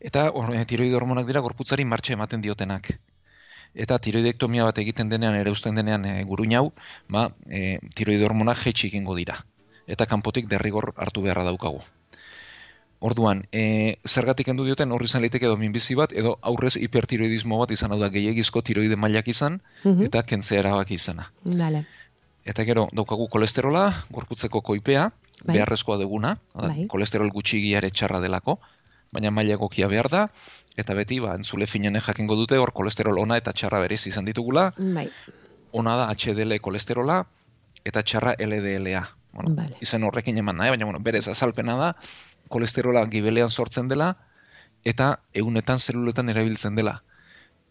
eta 0.00 0.26
hor- 0.32 0.50
e, 0.56 0.64
tiroide 0.66 0.98
hormonak 0.98 1.28
dira 1.30 1.40
gorputzari 1.46 1.84
martxe 1.84 2.16
ematen 2.18 2.42
diotenak. 2.42 2.90
Eta 3.74 3.98
tiroidektomia 3.98 4.64
bat 4.64 4.78
egiten 4.82 5.08
denean, 5.08 5.38
ere 5.38 5.54
usten 5.54 5.78
denean 5.78 6.04
e, 6.04 6.16
guruina 6.24 6.58
hau, 6.64 6.72
ba, 7.08 7.28
e, 7.46 7.78
tiroide 7.94 8.26
hormonak 8.26 8.58
jetxi 8.66 8.88
egingo 8.90 9.14
dira. 9.14 9.44
Eta 9.86 10.06
kanpotik 10.10 10.50
derrigor 10.50 10.92
hartu 10.96 11.22
beharra 11.22 11.46
daukagu. 11.46 11.82
Orduan, 13.00 13.44
e, 13.52 13.98
zergatik 14.08 14.46
kendu 14.46 14.64
dioten 14.64 14.92
horri 14.92 15.04
izan 15.10 15.20
liteke 15.22 15.44
edo 15.46 15.56
minbizi 15.60 15.94
bat, 15.98 16.12
edo 16.16 16.38
aurrez 16.42 16.76
hipertiroidismo 16.80 17.58
bat 17.60 17.70
izan 17.74 17.92
hau 17.92 17.98
da 18.00 18.08
gehiagizko 18.08 18.62
tiroide 18.62 18.96
mailak 18.96 19.28
izan, 19.28 19.60
Mhm. 19.84 20.04
eta 20.06 20.22
kentzea 20.22 20.58
erabaki 20.60 20.94
izana. 20.94 21.30
Dale. 21.44 21.84
Eta 22.44 22.64
gero, 22.64 22.88
daukagu 22.92 23.28
kolesterola, 23.28 24.04
gorputzeko 24.10 24.60
koipea, 24.62 25.10
Bai. 25.44 25.56
beharrezkoa 25.56 25.98
duguna, 25.98 26.38
da, 26.54 26.68
Bai. 26.68 26.86
kolesterol 26.86 27.30
gutxigia 27.30 27.78
ere 27.78 27.90
txarra 27.90 28.20
delako, 28.20 28.58
baina 29.12 29.30
maila 29.30 29.54
egokia 29.54 29.86
behar 29.88 30.08
da, 30.08 30.28
eta 30.76 30.94
beti, 30.94 31.20
ba, 31.20 31.34
entzule 31.34 31.66
finene 31.66 32.00
jakingo 32.00 32.36
dute, 32.36 32.56
hor 32.58 32.72
kolesterol 32.72 33.18
ona 33.18 33.36
eta 33.36 33.52
txarra 33.52 33.80
berez 33.80 34.06
izan 34.06 34.24
ditugula, 34.24 34.72
Bai, 34.78 35.08
ona 35.72 35.96
da 35.96 36.08
HDL 36.14 36.58
kolesterola, 36.60 37.26
eta 37.84 38.02
txarra 38.02 38.34
LDLA. 38.38 39.08
Bueno, 39.32 39.54
Vale. 39.56 39.76
izen 39.82 40.04
horrekin 40.04 40.38
eman 40.38 40.56
nahi, 40.56 40.70
baina 40.70 40.84
bueno, 40.84 41.00
berez 41.00 41.26
azalpena 41.28 41.74
da, 41.76 41.96
kolesterola 42.54 43.02
gibelean 43.10 43.50
sortzen 43.50 43.90
dela, 43.90 44.14
eta 44.86 45.10
eunetan 45.42 45.80
zeluletan 45.80 46.30
erabiltzen 46.30 46.78
dela. 46.78 47.00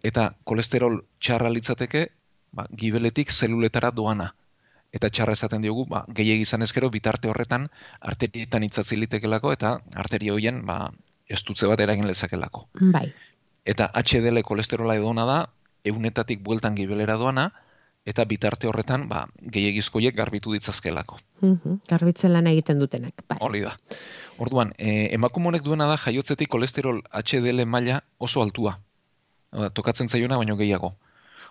Eta 0.03 0.33
kolesterol 0.49 0.99
txarra 1.23 1.51
litzateke, 1.53 2.07
ba, 2.51 2.65
gibeletik 2.83 3.31
zeluletara 3.31 3.93
doana. 3.95 4.33
Eta 4.93 5.09
txarra 5.09 5.37
esaten 5.37 5.63
diogu, 5.63 5.85
ba, 5.89 6.03
gehiegi 6.17 6.43
izan 6.45 6.65
ezkero, 6.65 6.89
bitarte 6.93 7.31
horretan 7.31 7.69
arterietan 8.11 8.65
itzatzi 8.67 8.99
litekelako, 8.99 9.53
eta 9.55 9.77
arteria 10.03 10.35
hoien, 10.35 10.61
ba, 10.67 10.91
estutze 11.29 11.69
bat 11.71 11.79
eragin 11.79 12.09
lezakelako. 12.09 12.67
bai. 12.93 13.07
Eta 13.65 13.87
HDL 13.95 14.43
kolesterola 14.43 14.97
edona 14.99 15.25
da, 15.25 15.37
eunetatik 15.87 16.43
bueltan 16.43 16.75
gibelera 16.75 17.15
doana, 17.21 17.51
eta 18.05 18.25
bitarte 18.27 18.67
horretan, 18.67 19.07
ba, 19.07 19.27
gehiagizkoiek 19.39 20.15
garbitu 20.15 20.51
ditzazkelako. 20.53 21.17
Mhm, 21.41 21.77
Garbitzen 21.87 22.33
lan 22.33 22.47
egiten 22.47 22.79
dutenak. 22.79 23.23
Bai. 23.29 23.37
Hori 23.41 23.61
da. 23.63 23.77
Orduan, 24.43 24.73
e, 24.77 25.13
emakume 25.15 25.47
honek 25.47 25.63
duena 25.63 25.85
da 25.87 25.95
jaiotzetik 25.97 26.49
kolesterol 26.49 27.01
HDL 27.13 27.65
maila 27.65 28.01
oso 28.17 28.41
altua. 28.43 28.79
Hau 29.53 29.61
Da, 29.61 29.69
tokatzen 29.69 30.09
zaiona 30.09 30.37
baino 30.37 30.57
gehiago. 30.57 30.95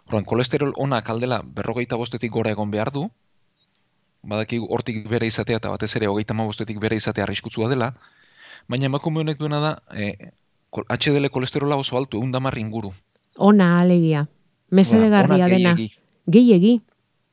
Orduan, 0.06 0.24
kolesterol 0.24 0.72
onak 0.76 1.08
aldela 1.08 1.40
berrogeita 1.44 1.96
bostetik 1.96 2.32
gora 2.32 2.50
egon 2.50 2.70
behar 2.70 2.90
du, 2.92 3.06
badaki 4.22 4.58
hortik 4.68 5.08
bere 5.08 5.26
izatea 5.26 5.56
eta 5.56 5.70
batez 5.70 5.94
ere 5.96 6.06
hogeita 6.08 6.34
bostetik 6.34 6.78
bere 6.80 6.96
izatea 6.96 7.24
arriskutsua 7.24 7.68
dela, 7.70 7.92
baina 8.68 8.86
emakume 8.86 9.20
honek 9.20 9.38
duena 9.38 9.60
da 9.60 9.72
e, 9.96 10.32
kol- 10.70 10.84
HDL 10.88 11.30
kolesterola 11.30 11.76
oso 11.76 11.96
altu, 11.96 12.18
egun 12.18 12.32
inguru. 12.58 12.92
Ona 13.38 13.80
alegia. 13.80 14.26
Mesedegarria 14.70 15.44
Ona 15.44 15.48
dena. 15.48 15.74
gehiegi. 15.74 15.94
Gehiegi. 16.30 16.80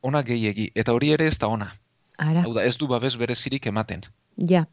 Ona 0.02 0.22
gehiegi, 0.22 0.70
eta 0.74 0.92
hori 0.96 1.10
ere 1.12 1.26
ez 1.26 1.38
da 1.38 1.48
ona. 1.48 1.72
Ara, 2.18 2.42
Hau 2.44 2.52
da, 2.54 2.64
ez 2.64 2.76
du 2.78 2.86
babes 2.88 3.16
berezirik 3.16 3.66
ematen. 3.66 4.02
ja. 4.36 4.66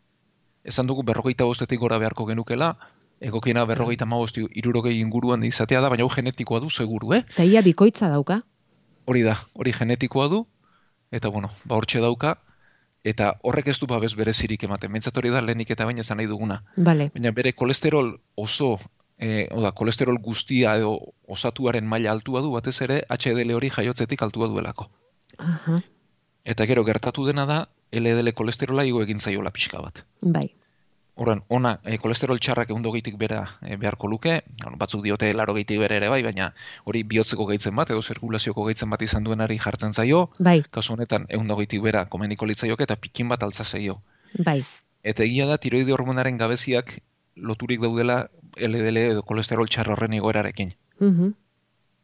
Esan 0.68 0.86
dugu 0.88 1.04
berrogeita 1.04 1.46
bostetik 1.46 1.80
gora 1.80 1.98
beharko 1.98 2.26
genukela, 2.28 2.74
egokiena 3.22 3.64
berrogeita 3.66 4.06
mabosti 4.06 4.42
irurogei 4.52 4.98
inguruan 5.00 5.44
izatea 5.44 5.80
da, 5.80 5.88
baina 5.90 6.04
hau 6.04 6.10
genetikoa 6.12 6.60
du 6.60 6.70
seguru, 6.70 7.14
eh? 7.14 7.24
Eta 7.30 7.44
ia 7.46 7.62
bikoitza 7.62 8.10
dauka. 8.10 8.42
Hori 9.06 9.22
da, 9.24 9.38
hori 9.54 9.72
genetikoa 9.72 10.28
du, 10.28 10.42
eta 11.12 11.30
bueno, 11.30 11.50
ba 11.64 11.78
hortxe 11.78 12.02
dauka, 12.04 12.34
eta 13.06 13.38
horrek 13.44 13.68
ez 13.72 13.80
du 13.80 13.88
babes 13.88 14.14
berezirik 14.16 14.64
ematen. 14.68 14.92
Mentzat 14.92 15.16
hori 15.18 15.30
da 15.32 15.40
lehenik 15.42 15.72
eta 15.72 15.86
baina 15.86 16.02
esan 16.04 16.18
nahi 16.18 16.28
duguna. 16.28 16.64
Bale. 16.76 17.12
Baina 17.16 17.32
bere 17.32 17.54
kolesterol 17.54 18.18
oso, 18.36 18.78
e, 19.20 19.48
oda, 19.52 19.72
kolesterol 19.72 20.18
guztia 20.24 20.76
edo 20.78 21.14
osatuaren 21.28 21.86
maila 21.86 22.12
altua 22.12 22.42
du, 22.42 22.52
batez 22.54 22.76
ere 22.82 23.02
HDL 23.10 23.54
hori 23.56 23.70
jaiotzetik 23.70 24.22
altua 24.24 24.48
duelako. 24.48 24.90
Aha, 25.38 25.82
Eta 26.48 26.64
gero 26.66 26.86
gertatu 26.88 27.26
dena 27.28 27.44
da, 27.46 27.58
LDL 27.92 28.32
kolesterola 28.34 28.86
igo 28.88 29.02
egin 29.04 29.20
zaiola 29.20 29.52
pixka 29.52 29.82
bat. 29.84 30.06
bai. 30.22 30.48
Horren, 31.18 31.42
ona, 31.50 31.80
e, 31.84 31.98
kolesterol 31.98 32.38
txarrak 32.40 32.70
egun 32.70 32.84
dogeitik 32.86 33.16
bera 33.18 33.40
e, 33.66 33.76
beharko 33.76 34.08
luke, 34.08 34.36
batzuk 34.78 35.02
diote 35.04 35.32
laro 35.34 35.56
geitik 35.58 35.80
bera 35.82 35.96
ere 35.98 36.10
bai, 36.14 36.22
baina 36.24 36.52
hori 36.86 37.02
bihotzeko 37.04 37.48
gaitzen 37.50 37.76
bat, 37.76 37.90
edo 37.90 38.04
zirkulazioko 38.06 38.64
gaitzen 38.68 38.90
bat 38.94 39.02
izan 39.02 39.24
duenari 39.26 39.58
jartzen 39.58 39.94
zaio, 39.98 40.30
Bai, 40.40 40.62
kasu 40.72 40.94
honetan 40.94 41.26
egun 41.30 41.48
dogeitik 41.48 41.82
bera 41.82 42.06
komeniko 42.06 42.46
litzaioke 42.46 42.84
eta 42.86 42.96
pikin 42.96 43.28
bat 43.34 43.44
altza 43.44 43.66
zaio. 43.66 43.98
bai. 44.46 44.62
Eta 45.04 45.24
egia 45.24 45.48
da, 45.48 45.58
tiroide 45.58 45.92
hormonaren 45.92 46.38
gabeziak 46.38 47.00
loturik 47.42 47.82
daudela 47.82 48.28
LDL 48.58 48.98
edo 49.12 49.24
kolesterol 49.24 49.70
txarra 49.70 49.94
horren 49.94 50.14
igoerarekin. 50.14 50.74
Mhm. 51.00 51.34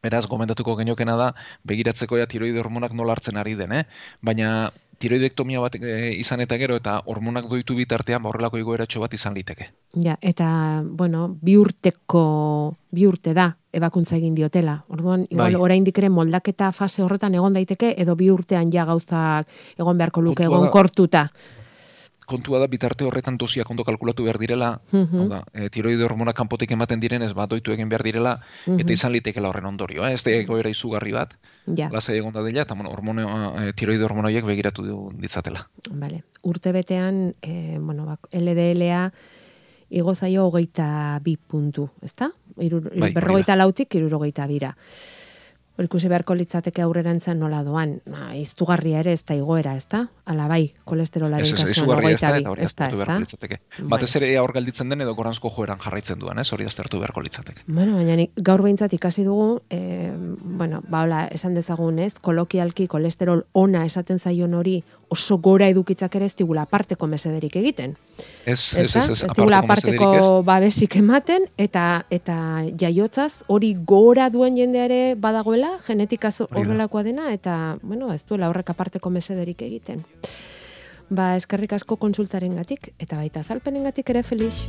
Beraz, 0.04 0.26
gomendatuko 0.28 0.76
geniokena 0.76 1.16
da, 1.16 1.30
begiratzeko 1.64 2.18
ja 2.20 2.26
tiroide 2.28 2.60
hormonak 2.60 2.92
nola 2.92 3.14
hartzen 3.16 3.38
ari 3.40 3.54
den, 3.56 3.72
eh? 3.72 3.84
Baina 4.20 4.70
tiroidektomia 5.00 5.60
bat 5.60 5.76
e, 5.80 6.12
izan 6.20 6.42
eta 6.44 6.58
gero 6.60 6.76
eta 6.78 6.98
hormonak 7.10 7.48
doitu 7.50 7.74
bitartean 7.74 8.22
ba 8.22 8.30
horrelako 8.30 8.60
igoeratxo 8.60 9.00
bat 9.02 9.14
izan 9.16 9.34
liteke. 9.34 9.70
Ja, 10.00 10.16
eta, 10.20 10.82
bueno, 10.84 11.26
bi 11.40 11.56
urteko, 11.58 12.76
bi 12.94 13.06
urte 13.08 13.34
da, 13.34 13.48
ebakuntza 13.72 14.16
egin 14.16 14.36
diotela. 14.36 14.82
Orduan, 14.88 15.26
igual, 15.30 15.56
Bai. 15.56 15.60
oraindik 15.68 15.98
ere 15.98 16.10
moldaketa 16.10 16.70
fase 16.72 17.02
horretan 17.02 17.34
egon 17.34 17.56
daiteke, 17.56 17.94
edo 17.98 18.14
bi 18.16 18.30
urtean 18.30 18.70
ja 18.72 18.84
gauzak 18.84 19.48
egon 19.78 19.98
beharko 19.98 20.22
luke 20.22 20.44
egon 20.46 20.68
da- 20.68 20.70
kortuta. 20.70 21.28
Kontua 22.26 22.58
da 22.58 22.66
bitarte 22.66 23.04
horretan 23.04 23.36
dosiak 23.38 23.68
ondo 23.70 23.84
kalkulatu 23.84 24.24
behar 24.24 24.38
direla, 24.38 24.80
Mhm. 24.92 25.20
hau 25.20 25.28
da, 25.28 25.44
e, 25.52 25.68
tiroide 25.70 26.04
hormona 26.04 26.32
kanpotik 26.32 26.70
ematen 26.72 27.00
direnez, 27.00 27.32
bat 27.34 27.50
doitu 27.50 27.72
egin 27.72 27.88
behar 27.88 28.02
direla, 28.02 28.40
Mhm. 28.66 28.80
eta 28.80 28.92
izan 28.92 29.12
litekela 29.12 29.48
horren 29.48 29.66
ondorio, 29.66 30.06
eh? 30.06 30.12
ez 30.14 30.24
da 30.24 30.30
egoera 30.30 30.68
izugarri 30.70 31.12
bat, 31.12 31.34
Ja, 31.66 31.88
lasai 31.90 32.18
egon 32.18 32.32
dadila, 32.32 32.62
eta 32.62 32.74
bueno, 32.74 32.90
hormone, 32.90 33.22
e, 33.68 33.72
tiroide 33.72 34.04
hormona 34.04 34.28
horiek 34.28 34.44
begiratu 34.44 34.82
du 34.82 35.10
ditzatela. 35.18 35.68
vale. 35.90 36.24
Urte 36.42 36.72
betean, 36.72 37.34
e, 37.40 37.78
bueno, 37.80 38.04
bak, 38.04 38.28
LDLA 38.32 39.12
igo 39.90 40.14
zaio 40.14 40.46
hogeita 40.46 41.18
bi 41.22 41.36
puntu, 41.36 41.88
ezta? 42.02 42.32
Iru, 42.58 42.80
Bai, 42.82 43.00
hori 43.00 43.12
berrogeita 43.14 43.56
lautik 43.56 43.94
irurogeita 43.94 44.46
bira. 44.46 44.76
Ikusi 45.82 46.06
beharko 46.06 46.36
litzateke 46.38 46.84
aurrerantza 46.84 47.32
nola 47.34 47.64
doan. 47.66 47.96
Na, 48.06 48.28
iztugarria 48.38 49.00
ere 49.02 49.14
ez 49.16 49.24
da 49.26 49.34
igoera, 49.34 49.72
ez 49.74 49.88
da? 49.90 50.04
Ala 50.30 50.46
bai, 50.46 50.68
kolesterolaren 50.86 51.42
Ez, 51.42 51.50
ez, 51.50 51.56
kasuan 51.58 51.74
izugarria 51.74 52.12
ez 52.14 52.20
da, 52.20 52.30
eta 52.38 52.52
hori 52.52 52.66
aztertu 52.68 53.00
beharko 53.00 53.24
litzateke. 53.24 53.58
Batez 53.90 54.10
ere 54.20 54.28
hor 54.38 54.54
gelditzen 54.54 54.92
den 54.94 55.02
edo 55.02 55.16
goranzko 55.18 55.50
joeran 55.50 55.82
jarraitzen 55.82 56.20
duen, 56.22 56.38
ez? 56.38 56.46
hori 56.54 56.68
aztertu 56.70 57.00
beharko 57.02 57.24
litzateke. 57.26 57.66
Bueno, 57.66 57.96
baina 57.98 58.28
gaur 58.36 58.62
behintzat 58.62 58.94
ikasi 58.94 59.26
dugu, 59.26 59.48
e, 59.68 60.12
bueno, 60.62 60.80
ba, 60.86 61.02
hola, 61.02 61.24
esan 61.34 61.58
dezagun, 61.58 61.98
ez, 61.98 62.12
kolokialki 62.22 62.86
kolesterol 62.86 63.42
ona 63.52 63.82
esaten 63.84 64.22
zaion 64.22 64.54
hori 64.54 64.82
oso 65.14 65.38
gora 65.38 65.68
edukitzak 65.70 66.16
ere 66.18 66.28
ez 66.28 66.34
digula 66.36 66.66
aparteko 66.66 67.06
mesederik 67.10 67.56
egiten. 67.60 67.94
Ez, 68.44 68.74
ez, 68.76 68.90
ez, 68.90 68.96
ez, 68.96 69.22
ez 69.22 69.30
digula 69.30 69.62
aparteko 69.64 70.42
babesik 70.46 70.98
ematen, 71.00 71.46
eta 71.56 72.04
eta 72.14 72.36
jaiotzaz 72.80 73.44
hori 73.48 73.74
gora 73.86 74.28
duen 74.34 74.58
jendea 74.58 74.88
ere 74.90 75.02
badagoela, 75.14 75.76
genetika 75.86 76.32
horrelakoa 76.50 77.04
dena, 77.06 77.30
eta, 77.32 77.76
bueno, 77.82 78.12
ez 78.12 78.22
duela 78.28 78.50
horrek 78.50 78.74
aparteko 78.74 79.12
mesederik 79.14 79.62
egiten. 79.66 80.04
Ba, 81.14 81.34
eskerrik 81.36 81.74
asko 81.76 81.98
konsultaren 82.00 82.56
gatik, 82.56 82.90
eta 82.98 83.18
baita 83.20 83.44
zalpenen 83.44 83.84
gatik 83.90 84.10
ere 84.10 84.24
felix. 84.24 84.64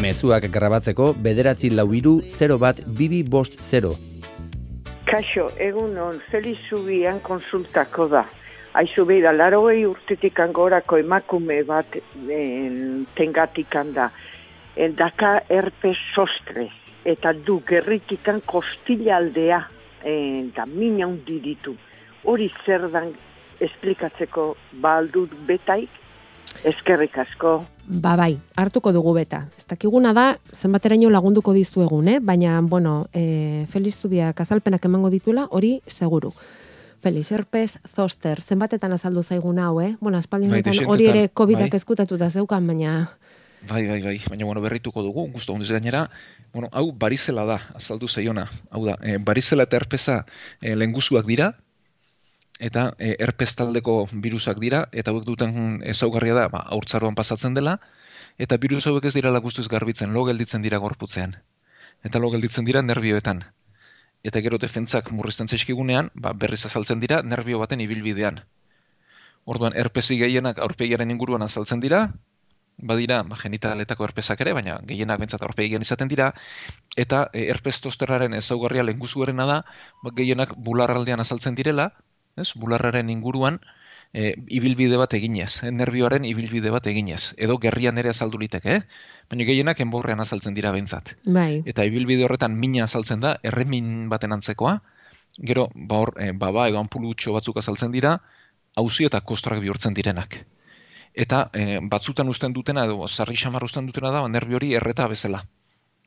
Mezuak 0.00 0.48
grabatzeko 0.50 1.12
bederatzi 1.26 1.70
lau 1.70 1.86
iru 1.94 2.18
0 2.26 2.58
bat 2.58 2.82
bibi 2.98 3.22
bost 3.22 3.60
0. 3.60 4.13
Kaixo, 5.14 5.44
egun 5.62 5.92
on, 6.02 6.16
Felix 6.26 6.58
Zubian 6.66 7.20
konsultako 7.22 8.08
da. 8.10 8.24
Aizu 8.74 9.04
beira, 9.06 9.30
laro 9.30 9.60
urtetik 9.62 10.40
angorako 10.42 10.96
emakume 10.98 11.60
bat 11.62 11.94
en, 12.26 13.06
tengatik 13.14 13.76
da. 13.94 14.08
En, 14.74 14.96
daka 14.98 15.44
erpe 15.48 15.92
sostre, 16.16 16.66
eta 17.04 17.32
du 17.32 17.60
gerritikan 17.62 18.40
kostila 18.40 19.20
da 19.22 20.66
mina 20.66 21.06
hundi 21.06 21.38
ditu 21.38 21.76
hori 22.24 22.50
zer 22.66 22.90
dan 22.90 23.14
esplikatzeko 23.60 24.56
baldut 24.82 25.30
betaik, 25.46 25.90
eskerrik 26.64 27.16
asko. 27.18 27.64
Ba 27.86 28.14
bai, 28.16 28.38
hartuko 28.56 28.92
dugu 28.92 29.12
beta. 29.16 29.44
Ez 29.58 29.66
dakiguna 29.68 30.14
da, 30.16 30.38
zenbateraino 30.54 31.10
lagunduko 31.10 31.52
dizu 31.52 31.84
egun, 31.84 32.08
eh? 32.08 32.18
baina, 32.20 32.60
bueno, 32.62 33.06
e, 33.12 33.66
Feliz 33.72 33.98
Zubiak 34.00 34.40
azalpenak 34.40 34.84
emango 34.84 35.10
dituela, 35.10 35.48
hori 35.50 35.80
seguru. 35.86 36.32
Feliz, 37.04 37.30
herpes, 37.32 37.78
zoster, 37.94 38.40
zenbatetan 38.40 38.92
azaldu 38.96 39.22
zaigun 39.22 39.58
hau, 39.60 39.80
eh? 39.82 39.96
Bueno, 40.00 40.18
espaldin 40.18 40.50
bai, 40.50 40.62
hori 40.86 41.10
ere 41.10 41.28
COVID-ak 41.28 41.74
bai. 41.74 41.82
eskutatu 41.82 42.16
da 42.16 42.30
zeukan, 42.30 42.66
baina... 42.66 42.94
Bai, 43.68 43.86
bai, 43.88 44.00
bai, 44.00 44.18
baina, 44.28 44.44
bueno, 44.44 44.60
berrituko 44.60 45.02
dugu, 45.02 45.26
guztu 45.32 45.52
hondiz 45.52 45.70
gainera, 45.72 46.08
bueno, 46.52 46.68
hau 46.72 46.92
barizela 46.92 47.44
da, 47.48 47.58
azaldu 47.74 48.08
zaiona, 48.08 48.46
hau 48.70 48.84
da, 48.86 48.96
e, 49.02 49.18
barizela 49.18 49.64
eta 49.68 49.76
herpesa 49.76 50.24
e, 50.60 50.74
lenguzuak 50.76 51.28
dira, 51.28 51.54
eta 52.58 52.94
e, 52.98 53.16
herpes 53.18 53.54
taldeko 53.58 54.06
virusak 54.12 54.60
dira 54.62 54.86
eta 54.92 55.10
hauek 55.10 55.24
duten 55.26 55.82
ezaugarria 55.82 56.34
da 56.34 56.48
ba 56.48 56.62
aurtzaroan 56.76 57.14
pasatzen 57.14 57.54
dela 57.54 57.78
eta 58.38 58.56
virus 58.56 58.86
hauek 58.86 59.04
ez 59.04 59.14
dira 59.14 59.30
la 59.30 59.40
guztiz 59.40 59.68
garbitzen 59.68 60.12
lo 60.12 60.24
gelditzen 60.24 60.62
dira 60.62 60.78
gorputzean. 60.78 61.36
Eta 62.04 62.18
lo 62.18 62.30
gelditzen 62.30 62.64
dira 62.64 62.82
nerbioetan. 62.82 63.44
Eta 64.22 64.40
gero 64.40 64.58
defentsak 64.58 65.10
murrizten 65.10 65.48
zaizkigunean 65.48 66.10
ba 66.14 66.32
berriz 66.32 66.64
azaltzen 66.66 67.00
dira 67.00 67.22
nerbio 67.22 67.58
baten 67.58 67.80
ibilbidean. 67.80 68.40
Orduan 69.44 69.76
herpesi 69.76 70.18
gehienak 70.18 70.58
aurpegiaren 70.58 71.10
inguruan 71.10 71.42
azaltzen 71.42 71.80
dira 71.80 72.08
badira 72.78 73.22
ba 73.22 73.36
genitaletako 73.36 74.04
herpesak 74.04 74.40
ere 74.40 74.52
baina 74.52 74.78
gehienak 74.86 75.20
bentsat 75.20 75.42
aurpegian 75.42 75.82
izaten 75.82 76.08
dira 76.08 76.32
eta 76.96 77.28
e, 77.32 77.46
herpes 77.52 77.80
tosterraren 77.80 78.34
ezaugarria 78.34 78.82
lenguzuerena 78.82 79.46
da 79.46 79.58
ba, 80.02 80.10
gehienak 80.10 80.56
bularraldean 80.56 81.20
azaltzen 81.20 81.54
direla 81.54 81.92
ez? 82.36 82.52
Bularraren 82.58 83.10
inguruan 83.10 83.60
e, 84.14 84.34
ibilbide 84.48 84.96
bat 85.00 85.14
eginez, 85.18 85.50
e, 85.66 85.72
nervioaren 85.74 86.24
ibilbide 86.28 86.72
bat 86.74 86.86
eginez. 86.90 87.34
Edo 87.36 87.58
gerrian 87.62 87.98
ere 88.00 88.12
azaldu 88.14 88.40
liteke, 88.40 88.78
eh? 88.78 88.82
Baina 89.30 89.46
gehienak 89.48 89.82
enborrean 89.84 90.22
azaltzen 90.24 90.56
dira 90.56 90.72
behintzat. 90.76 91.14
Bai. 91.38 91.62
Eta 91.66 91.86
ibilbide 91.90 92.24
horretan 92.26 92.56
mina 92.60 92.86
azaltzen 92.86 93.24
da, 93.24 93.36
erremin 93.42 94.08
baten 94.12 94.36
antzekoa, 94.36 94.78
gero, 95.50 95.68
ba 95.74 96.00
hor, 96.04 96.14
e, 96.22 96.30
baba 96.44 96.68
edo 96.70 96.80
anpulutxo 96.80 97.34
batzuk 97.36 97.58
azaltzen 97.62 97.92
dira, 97.94 98.18
hauzi 98.78 99.08
eta 99.10 99.20
kostrak 99.20 99.60
bihurtzen 99.64 99.98
direnak. 99.98 100.38
Eta 101.14 101.48
e, 101.54 101.80
batzutan 101.90 102.30
usten 102.30 102.54
dutena, 102.54 102.86
edo 102.86 103.06
sarri 103.08 103.36
xamar 103.38 103.66
usten 103.66 103.90
dutena 103.90 104.14
da, 104.14 104.24
nervio 104.28 104.62
hori 104.62 104.72
erreta 104.78 105.10
bezala. 105.10 105.44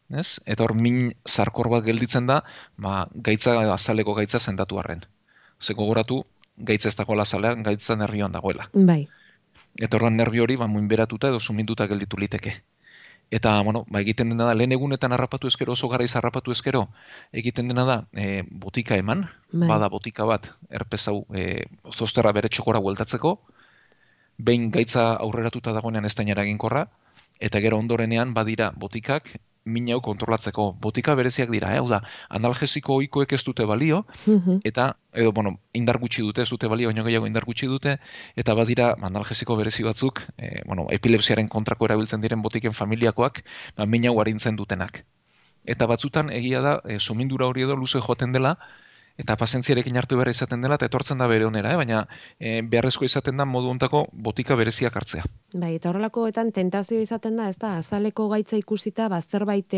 Ez? 0.08 0.40
Eta 0.48 0.64
hor 0.64 0.72
min 0.80 1.12
zarkor 1.28 1.68
bat 1.72 1.84
gelditzen 1.84 2.28
da, 2.28 2.42
ba, 2.80 3.08
gaitza 3.12 3.60
azaleko 3.74 4.16
gaitza 4.16 4.40
zendatu 4.40 4.80
arren 4.80 5.04
ze 5.62 5.74
gogoratu 5.74 6.24
gaitza 6.58 6.90
ez 6.90 6.96
dagoela 6.96 7.26
zalean, 7.26 7.64
gaitza 7.64 7.96
nervioan 7.96 8.32
dagoela. 8.32 8.70
Bai. 8.74 9.08
Eta 9.78 9.98
horren 9.98 10.18
nervio 10.18 10.44
hori, 10.44 10.56
ba, 10.58 10.68
muinberatuta 10.68 11.30
edo 11.30 11.40
suminduta 11.40 11.88
gelditu 11.88 12.18
liteke. 12.18 12.56
Eta, 13.30 13.62
bueno, 13.62 13.84
ba, 13.92 14.00
egiten 14.02 14.32
dena 14.32 14.48
da, 14.48 14.56
lehen 14.56 14.72
egunetan 14.72 15.14
harrapatu 15.14 15.50
ezkero, 15.52 15.74
oso 15.74 15.90
garaiz 15.92 16.14
harrapatu 16.16 16.52
ezkero, 16.52 16.88
egiten 17.34 17.68
dena 17.68 17.84
da, 17.86 17.98
e, 18.14 18.44
botika 18.48 18.96
eman, 18.96 19.26
bai. 19.52 19.68
bada 19.68 19.90
botika 19.92 20.26
bat, 20.26 20.48
erpezau, 20.72 21.26
e, 21.36 21.66
zozterra 21.94 22.32
bere 22.32 22.50
txokora 22.50 22.80
bueltatzeko, 22.80 23.36
behin 24.38 24.72
gaitza 24.72 25.10
aurreratuta 25.18 25.74
dagoenean 25.76 26.06
ez 26.06 26.16
eginkorra, 26.16 26.88
eta 27.40 27.60
gero 27.60 27.78
ondorenean 27.78 28.34
badira 28.34 28.72
botikak 28.72 29.36
min 29.68 29.90
hau 29.94 30.00
kontrolatzeko 30.04 30.68
botika 30.82 31.16
bereziak 31.20 31.52
dira, 31.54 31.74
eh? 31.76 31.82
hau 31.82 31.90
da, 31.92 32.02
analgesiko 32.40 32.98
ohikoek 32.98 33.36
ez 33.38 33.44
dute 33.46 33.68
balio, 33.70 34.04
mhm. 34.26 34.62
eta, 34.68 34.90
edo, 35.14 35.34
bueno, 35.36 35.58
indar 35.78 36.00
gutxi 36.02 36.24
dute, 36.26 36.46
ez 36.46 36.50
dute 36.50 36.72
balio, 36.72 36.90
baino 36.92 37.06
gehiago 37.08 37.28
indar 37.30 37.46
gutxi 37.46 37.70
dute, 37.70 37.98
eta 38.36 38.56
badira 38.58 38.94
analgesiko 39.10 39.60
berezi 39.60 39.86
batzuk, 39.88 40.24
e, 40.38 40.64
bueno, 40.66 40.88
epilepsiaren 40.98 41.52
kontrako 41.52 41.92
erabiltzen 41.92 42.24
diren 42.24 42.42
botiken 42.42 42.74
familiakoak, 42.78 43.44
ba, 43.78 43.86
min 43.86 44.08
hau 44.08 44.18
harintzen 44.24 44.58
dutenak. 44.60 45.04
Eta 45.68 45.86
batzutan, 45.86 46.32
egia 46.32 46.64
da, 46.64 46.78
e, 46.88 47.00
sumindura 47.00 47.48
hori 47.52 47.68
edo 47.68 47.76
luze 47.76 48.00
joaten 48.00 48.32
dela, 48.32 48.56
eta 49.18 49.36
pasentziarekin 49.38 49.98
hartu 49.98 50.18
behar 50.20 50.30
izaten 50.30 50.62
dela, 50.62 50.78
eta 50.78 50.88
etortzen 50.90 51.18
da 51.18 51.28
bere 51.28 51.48
onera, 51.48 51.74
eh? 51.74 51.80
baina 51.80 52.04
e, 52.40 52.62
beharrezko 52.62 53.06
izaten 53.06 53.38
da 53.38 53.46
modu 53.50 53.72
ontako 53.74 54.06
botika 54.12 54.56
bereziak 54.56 54.96
hartzea. 54.96 55.26
Bai, 55.54 55.74
eta 55.80 55.90
horrelakoetan 55.90 56.54
tentazio 56.54 57.02
izaten 57.02 57.38
da, 57.42 57.50
ez 57.50 57.58
da, 57.58 57.78
azaleko 57.82 58.30
gaitza 58.30 58.58
ikusita, 58.60 59.10
ba, 59.10 59.22
zerbait 59.22 59.74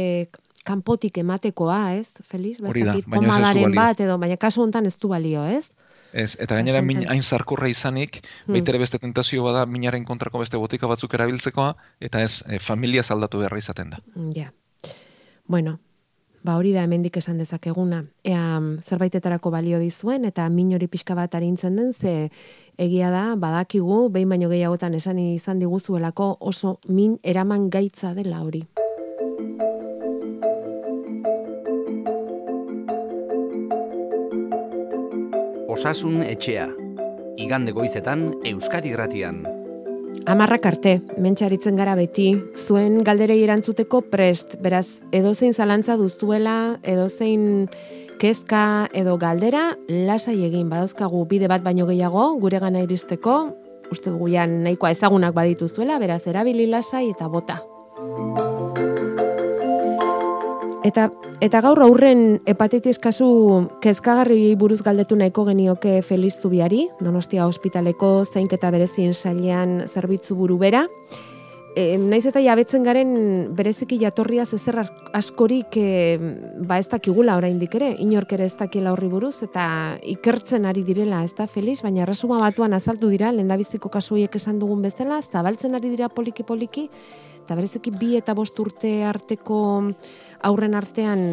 kanpotik 0.67 1.17
ematekoa, 1.23 1.81
ez, 1.95 2.09
Feliz? 2.27 2.57
Hori 2.61 2.83
da, 2.85 2.97
baina 3.07 3.53
ez 3.53 3.75
bat, 3.75 3.99
edo, 4.03 4.17
baina 4.21 4.37
kasu 4.37 4.65
hontan 4.65 4.89
ez 4.89 4.97
du 4.99 5.11
balio, 5.11 5.45
ez? 5.47 5.69
Ez, 6.11 6.33
eta 6.41 6.57
gainera 6.57 6.81
min, 6.81 7.03
hain 7.07 7.21
zarkorra 7.21 7.69
izanik, 7.69 8.23
hmm. 8.23 8.55
baitere 8.55 8.81
beste 8.81 8.99
tentazio 8.99 9.43
bada 9.45 9.65
minaren 9.69 10.05
kontrako 10.07 10.41
beste 10.41 10.57
botika 10.57 10.89
batzuk 10.89 11.13
erabiltzekoa, 11.13 11.75
eta 12.01 12.23
ez, 12.25 12.41
e, 12.49 12.59
familia 12.59 13.03
saldatu 13.05 13.43
beharra 13.43 13.61
izaten 13.61 13.93
da. 13.93 14.01
Ja. 14.35 14.49
Bueno, 15.49 15.79
ba 16.43 16.55
hori 16.55 16.71
da 16.73 16.83
hemendik 16.83 17.17
esan 17.17 17.37
dezakeguna. 17.37 18.03
Ea 18.23 18.59
zerbaitetarako 18.81 19.51
balio 19.51 19.79
dizuen 19.79 20.25
eta 20.25 20.47
min 20.49 20.73
hori 20.73 20.87
pixka 20.87 21.15
bat 21.15 21.35
arintzen 21.35 21.75
den 21.75 21.93
ze 21.93 22.29
egia 22.77 23.11
da 23.11 23.35
badakigu 23.35 24.09
behin 24.09 24.29
baino 24.29 24.49
gehiagotan 24.49 24.93
esan 24.93 25.19
izan 25.19 25.59
diguzuelako 25.59 26.37
oso 26.39 26.79
min 26.87 27.17
eraman 27.23 27.69
gaitza 27.69 28.13
dela 28.13 28.41
hori. 28.41 28.63
Osasun 35.69 36.23
etxea. 36.23 36.67
Igande 37.37 37.71
goizetan 37.71 38.33
Euskadi 38.43 38.89
Gratian. 38.91 39.58
Amarrak 40.29 40.65
arte, 40.65 40.99
mentxaritzen 41.17 41.77
gara 41.79 41.95
beti, 41.97 42.33
zuen 42.57 42.99
galderei 43.05 43.39
erantzuteko 43.43 44.01
prest, 44.11 44.57
beraz, 44.61 44.99
edozein 45.15 45.53
zalantza 45.53 45.95
duztuela, 45.97 46.79
edozein 46.83 47.69
kezka 48.19 48.89
edo 48.93 49.15
galdera, 49.17 49.71
lasai 49.87 50.37
egin 50.49 50.69
badauzkagu 50.69 51.23
bide 51.29 51.49
bat 51.49 51.63
baino 51.65 51.87
gehiago, 51.89 52.33
gure 52.43 52.59
gana 52.59 52.83
iristeko, 52.85 53.39
uste 53.89 54.11
dugu 54.11 54.29
nahikoa 54.29 54.91
ezagunak 54.91 55.33
badituzuela, 55.33 55.99
beraz, 55.99 56.25
erabili 56.27 56.67
lasai 56.67 57.09
eta 57.09 57.27
bota. 57.27 57.61
Eta, 60.79 61.09
eta 61.43 61.59
gaur 61.59 61.81
aurren 61.83 62.37
hepatitis 62.47 62.95
kasu 63.03 63.27
kezkagarri 63.83 64.53
buruz 64.55 64.79
galdetu 64.85 65.17
nahiko 65.19 65.43
genioke 65.49 65.97
Feliz 66.07 66.37
Zubiari, 66.39 66.85
Donostia 67.03 67.47
Hospitaleko 67.49 68.23
zainketa 68.23 68.71
berezin 68.71 69.11
sailean 69.13 69.81
zerbitzu 69.89 70.37
buru 70.39 70.55
bera. 70.61 70.85
E, 71.75 71.97
naiz 71.99 72.23
eta 72.31 72.39
jabetzen 72.41 72.87
garen 72.87 73.11
bereziki 73.55 73.99
jatorria 73.99 74.45
zezer 74.45 74.79
askorik 75.13 75.75
e, 75.77 76.17
ba 76.65 76.79
ez 76.79 76.87
dakigula 76.87 77.35
oraindik 77.37 77.75
ere, 77.75 77.91
inork 77.99 78.31
ere 78.39 78.47
ez 78.47 78.55
dakiela 78.57 78.95
horri 78.95 79.11
buruz, 79.11 79.35
eta 79.43 79.99
ikertzen 80.15 80.65
ari 80.65 80.85
direla, 80.87 81.25
ez 81.27 81.35
da, 81.35 81.45
Feliz, 81.47 81.81
baina 81.83 82.07
resuma 82.07 82.39
batuan 82.39 82.73
azaltu 82.73 83.11
dira, 83.11 83.33
lendabiziko 83.35 83.91
kasu 83.91 84.17
esan 84.17 84.59
dugun 84.59 84.81
bezala, 84.81 85.21
zabaltzen 85.21 85.75
ari 85.75 85.89
dira 85.89 86.09
poliki-poliki, 86.09 86.89
eta 87.43 87.55
bereziki 87.57 87.91
bi 87.91 88.15
eta 88.17 88.35
bost 88.37 88.59
urte 88.61 89.03
arteko 89.03 89.59
aurren 90.41 90.75
artean 90.75 91.23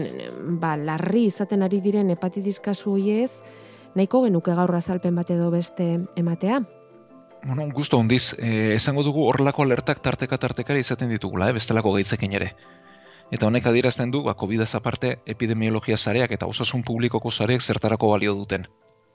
ba, 0.60 0.76
larri 0.76 1.26
izaten 1.30 1.62
ari 1.62 1.80
diren 1.80 2.10
hepatitis 2.10 2.58
kasu 2.60 2.96
hoiez, 2.96 3.30
nahiko 3.94 4.22
genuke 4.26 4.54
gaur 4.54 4.74
azalpen 4.76 5.14
bat 5.14 5.30
edo 5.30 5.50
beste 5.50 6.00
ematea? 6.16 6.62
Bueno, 7.46 7.68
gusto 7.72 7.98
hondiz, 7.98 8.34
eh, 8.38 8.74
esango 8.74 9.04
dugu 9.06 9.26
horrelako 9.28 9.62
alertak 9.62 10.00
tarteka 10.02 10.38
tartekari 10.38 10.80
izaten 10.80 11.08
ditugula, 11.08 11.48
eh, 11.48 11.52
bestelako 11.52 11.92
gaitzekin 11.92 12.32
ere. 12.32 12.54
Eta 13.30 13.46
honek 13.46 13.66
adierazten 13.66 14.10
du, 14.10 14.22
ba, 14.22 14.34
COVID-ez 14.34 14.74
aparte 14.74 15.18
epidemiologia 15.26 15.96
zareak 15.96 16.32
eta 16.32 16.46
osasun 16.46 16.82
publikoko 16.82 17.30
zareak 17.30 17.62
zertarako 17.62 18.10
balio 18.10 18.34
duten. 18.34 18.66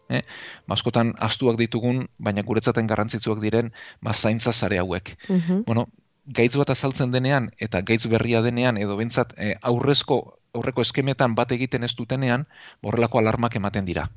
Eh? 0.09 0.23
Maskotan 0.67 1.13
astuak 1.19 1.57
ditugun, 1.59 2.07
baina 2.19 2.43
guretzaten 2.43 2.87
garrantzitsuak 2.87 3.39
diren, 3.43 3.71
ba, 4.01 4.13
zaintza 4.13 4.51
zare 4.51 4.79
hauek. 4.79 5.15
Mhm. 5.29 5.63
Bueno, 5.65 5.87
gaitz 6.25 6.55
bat 6.57 6.69
azaltzen 6.69 7.11
denean, 7.11 7.49
eta 7.57 7.81
gaitz 7.81 8.05
berria 8.07 8.41
denean, 8.41 8.77
edo 8.77 8.97
bentsat 8.97 9.33
eh, 9.37 9.55
aurrezko, 9.61 10.37
aurreko 10.53 10.81
eskemetan 10.81 11.35
bat 11.35 11.51
egiten 11.51 11.83
ez 11.83 11.95
dutenean, 11.95 12.45
horrelako 12.81 13.19
alarmak 13.19 13.55
ematen 13.55 13.85
dira. 13.85 14.09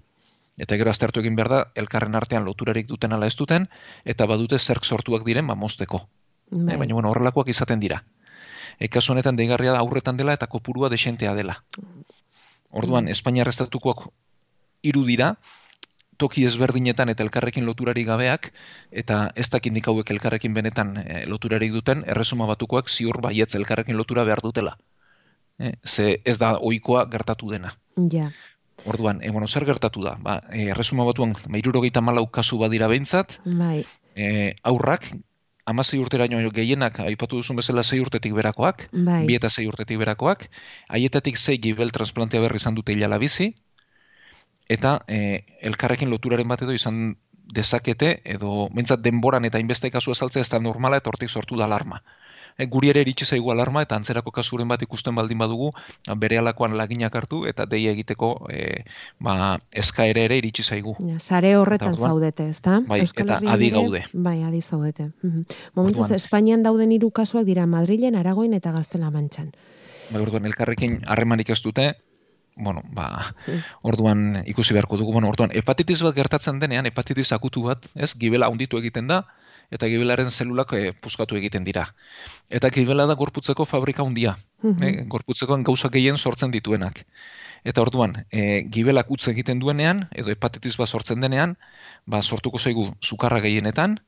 Eta 0.59 0.77
gero 0.79 0.90
aztertu 0.90 1.21
egin 1.21 1.37
behar 1.37 1.51
da, 1.51 1.61
elkarren 1.75 2.14
artean 2.14 2.45
loturarik 2.45 2.87
duten 2.87 3.12
ala 3.12 3.27
ez 3.27 3.37
duten, 3.37 3.69
eta 4.05 4.27
badute 4.27 4.59
zerk 4.59 4.85
sortuak 4.85 5.25
diren, 5.27 5.47
ba, 5.47 5.55
mozteko. 5.55 6.05
Bai. 6.51 6.75
Eh, 6.75 6.79
baina, 6.79 6.95
bueno, 6.95 7.11
horrelakoak 7.11 7.49
izaten 7.49 7.81
dira. 7.81 8.05
E, 8.79 8.88
kasu 8.88 9.12
honetan 9.12 9.37
deigarria 9.37 9.73
da 9.73 9.81
aurretan 9.81 10.17
dela 10.17 10.35
eta 10.35 10.47
kopurua 10.47 10.90
desentea 10.90 11.35
dela. 11.35 11.62
Orduan, 12.71 13.09
Espainiar 13.09 13.49
estatukoak 13.49 14.09
hiru 14.83 15.05
dira, 15.07 15.37
toki 16.18 16.44
ezberdinetan 16.46 17.11
eta 17.12 17.24
elkarrekin 17.24 17.66
loturari 17.66 18.05
gabeak, 18.05 18.50
eta 18.90 19.31
ez 19.37 19.48
dakit 19.50 19.72
nik 19.72 19.88
hauek 19.88 20.11
elkarrekin 20.11 20.55
benetan 20.55 20.96
e, 21.03 21.24
loturarik 21.31 21.72
duten, 21.72 22.05
erresuma 22.07 22.48
batukoak 22.50 22.90
ziur 22.90 23.20
baietz 23.24 23.55
elkarrekin 23.55 23.96
lotura 23.96 24.24
behar 24.24 24.42
dutela. 24.44 24.77
E, 25.59 25.74
ze 25.85 26.20
ez 26.24 26.38
da 26.38 26.57
ohikoa 26.59 27.05
gertatu 27.11 27.50
dena. 27.50 27.74
Ja. 28.12 28.31
Orduan, 28.85 29.20
e, 29.22 29.31
bueno, 29.31 29.46
zer 29.46 29.64
gertatu 29.64 30.03
da? 30.03 30.16
Ba, 30.20 30.40
erresuma 30.50 31.05
batuan, 31.05 31.37
mairurogeita 31.48 32.00
malau 32.00 32.27
kasu 32.31 32.59
badira 32.59 32.88
behintzat, 32.90 33.38
Bai. 33.44 33.85
e, 34.16 34.57
aurrak, 34.62 35.09
amasei 35.64 35.98
urteraino 36.00 36.40
gehienak, 36.53 36.98
aipatu 37.00 37.40
duzun 37.40 37.57
bezala 37.57 37.83
sei 37.83 38.00
urtetik 38.03 38.35
berakoak, 38.37 38.88
Bai. 38.92 39.24
bi 39.27 39.38
eta 39.38 39.50
sei 39.50 39.66
urtetik 39.70 39.98
berakoak, 40.03 40.48
haietatik 40.88 41.38
sei 41.40 41.57
gibel 41.59 41.92
transplantea 41.92 42.42
berri 42.44 42.61
izan 42.61 42.74
dute 42.77 42.92
hilala 42.92 43.18
bizi, 43.18 43.55
eta 44.68 45.03
e, 45.09 45.44
elkarrekin 45.62 46.11
loturaren 46.11 46.48
bat 46.48 46.62
edo 46.62 46.72
izan 46.72 47.16
dezakete, 47.55 48.20
edo 48.24 48.68
bentsat 48.74 49.03
denboran 49.05 49.44
eta 49.44 49.59
inbeste 49.61 49.90
kasu 49.90 50.12
azaltzea 50.14 50.42
ez 50.42 50.48
da 50.50 50.59
normala 50.59 50.96
eta 50.96 51.11
hortik 51.12 51.29
sortu 51.31 51.57
da 51.61 51.66
alarma. 51.66 52.00
E, 52.57 52.66
guri 52.70 52.88
ere 52.88 53.00
iritsi 53.03 53.27
zaigu 53.27 53.50
alarma 53.50 53.83
eta 53.83 53.96
antzerako 53.98 54.31
kasuren 54.31 54.68
bat 54.70 54.81
ikusten 54.83 55.14
baldin 55.14 55.38
badugu, 55.38 55.72
bere 56.16 56.38
alakoan 56.38 56.77
laginak 56.79 57.14
hartu 57.18 57.44
eta 57.50 57.66
deia 57.66 57.90
egiteko 57.90 58.46
e, 58.48 58.85
ba, 59.20 59.59
eskaera 59.72 60.22
ere 60.29 60.38
iritsi 60.38 60.62
zaigu. 60.62 60.94
Ja, 61.03 61.18
sare 61.18 61.57
horretan 61.59 61.94
Eta 61.98 62.09
zaudete, 62.09 62.48
ezta? 62.48 62.81
Bai, 62.87 63.00
Euskal 63.00 63.27
eta 63.27 63.40
adi 63.53 63.70
gaude. 63.74 64.05
Bai, 64.14 64.42
adi 64.42 64.62
zaudete. 64.62 65.11
Mhm. 65.22 65.44
Momentuz, 65.74 66.07
Orduan- 66.07 66.16
Espainian 66.16 66.62
dauden 66.62 66.92
hiru 66.92 67.11
kasuak 67.11 67.44
dira 67.44 67.66
Madrilen, 67.66 68.14
Aragoin 68.14 68.55
eta 68.55 68.72
Gaztela 68.72 69.11
Mantxan. 69.11 69.53
Bai, 70.11 70.22
orduan 70.22 70.46
elkarrekin 70.46 71.00
harremanik 71.07 71.50
ez 71.50 71.61
dute, 71.62 71.94
bueno, 72.57 72.83
ba, 72.93 73.35
Mm. 73.47 73.62
orduan 73.83 74.43
ikusi 74.47 74.75
beharko 74.75 74.97
dugu, 74.97 75.12
bueno, 75.12 75.29
orduan 75.29 75.51
hepatitis 75.53 76.03
bat 76.03 76.14
gertatzen 76.14 76.59
denean, 76.61 76.87
hepatitis 76.87 77.33
akutu 77.33 77.62
bat, 77.64 77.87
ez, 77.95 78.14
gibela 78.19 78.47
handitu 78.47 78.79
egiten 78.79 79.07
da, 79.09 79.25
eta 79.71 79.88
gibelaren 79.88 80.31
zelulak 80.31 80.73
e, 80.73 80.93
puskatu 80.93 81.37
egiten 81.37 81.64
dira. 81.64 81.95
Eta 82.51 82.71
gibela 82.71 83.07
da 83.07 83.14
gorputzeko 83.14 83.64
fabrika 83.64 84.03
handia, 84.03 84.37
Mhm. 84.62 84.83
eh, 84.83 85.05
gorputzekoan 85.09 85.62
gauza 85.64 85.88
gehien 85.88 86.17
sortzen 86.17 86.51
dituenak. 86.51 87.05
Eta 87.64 87.81
orduan, 87.81 88.27
e, 88.31 88.62
gibelak 88.71 89.11
utz 89.11 89.27
egiten 89.29 89.59
duenean, 89.59 90.09
edo 90.12 90.29
hepatitis 90.31 90.77
bat 90.77 90.88
sortzen 90.88 91.21
denean, 91.21 91.57
ba, 92.07 92.23
sortuko 92.23 92.59
zaigu 92.59 92.95
sukarra 93.01 93.40
gehienetan, 93.40 94.01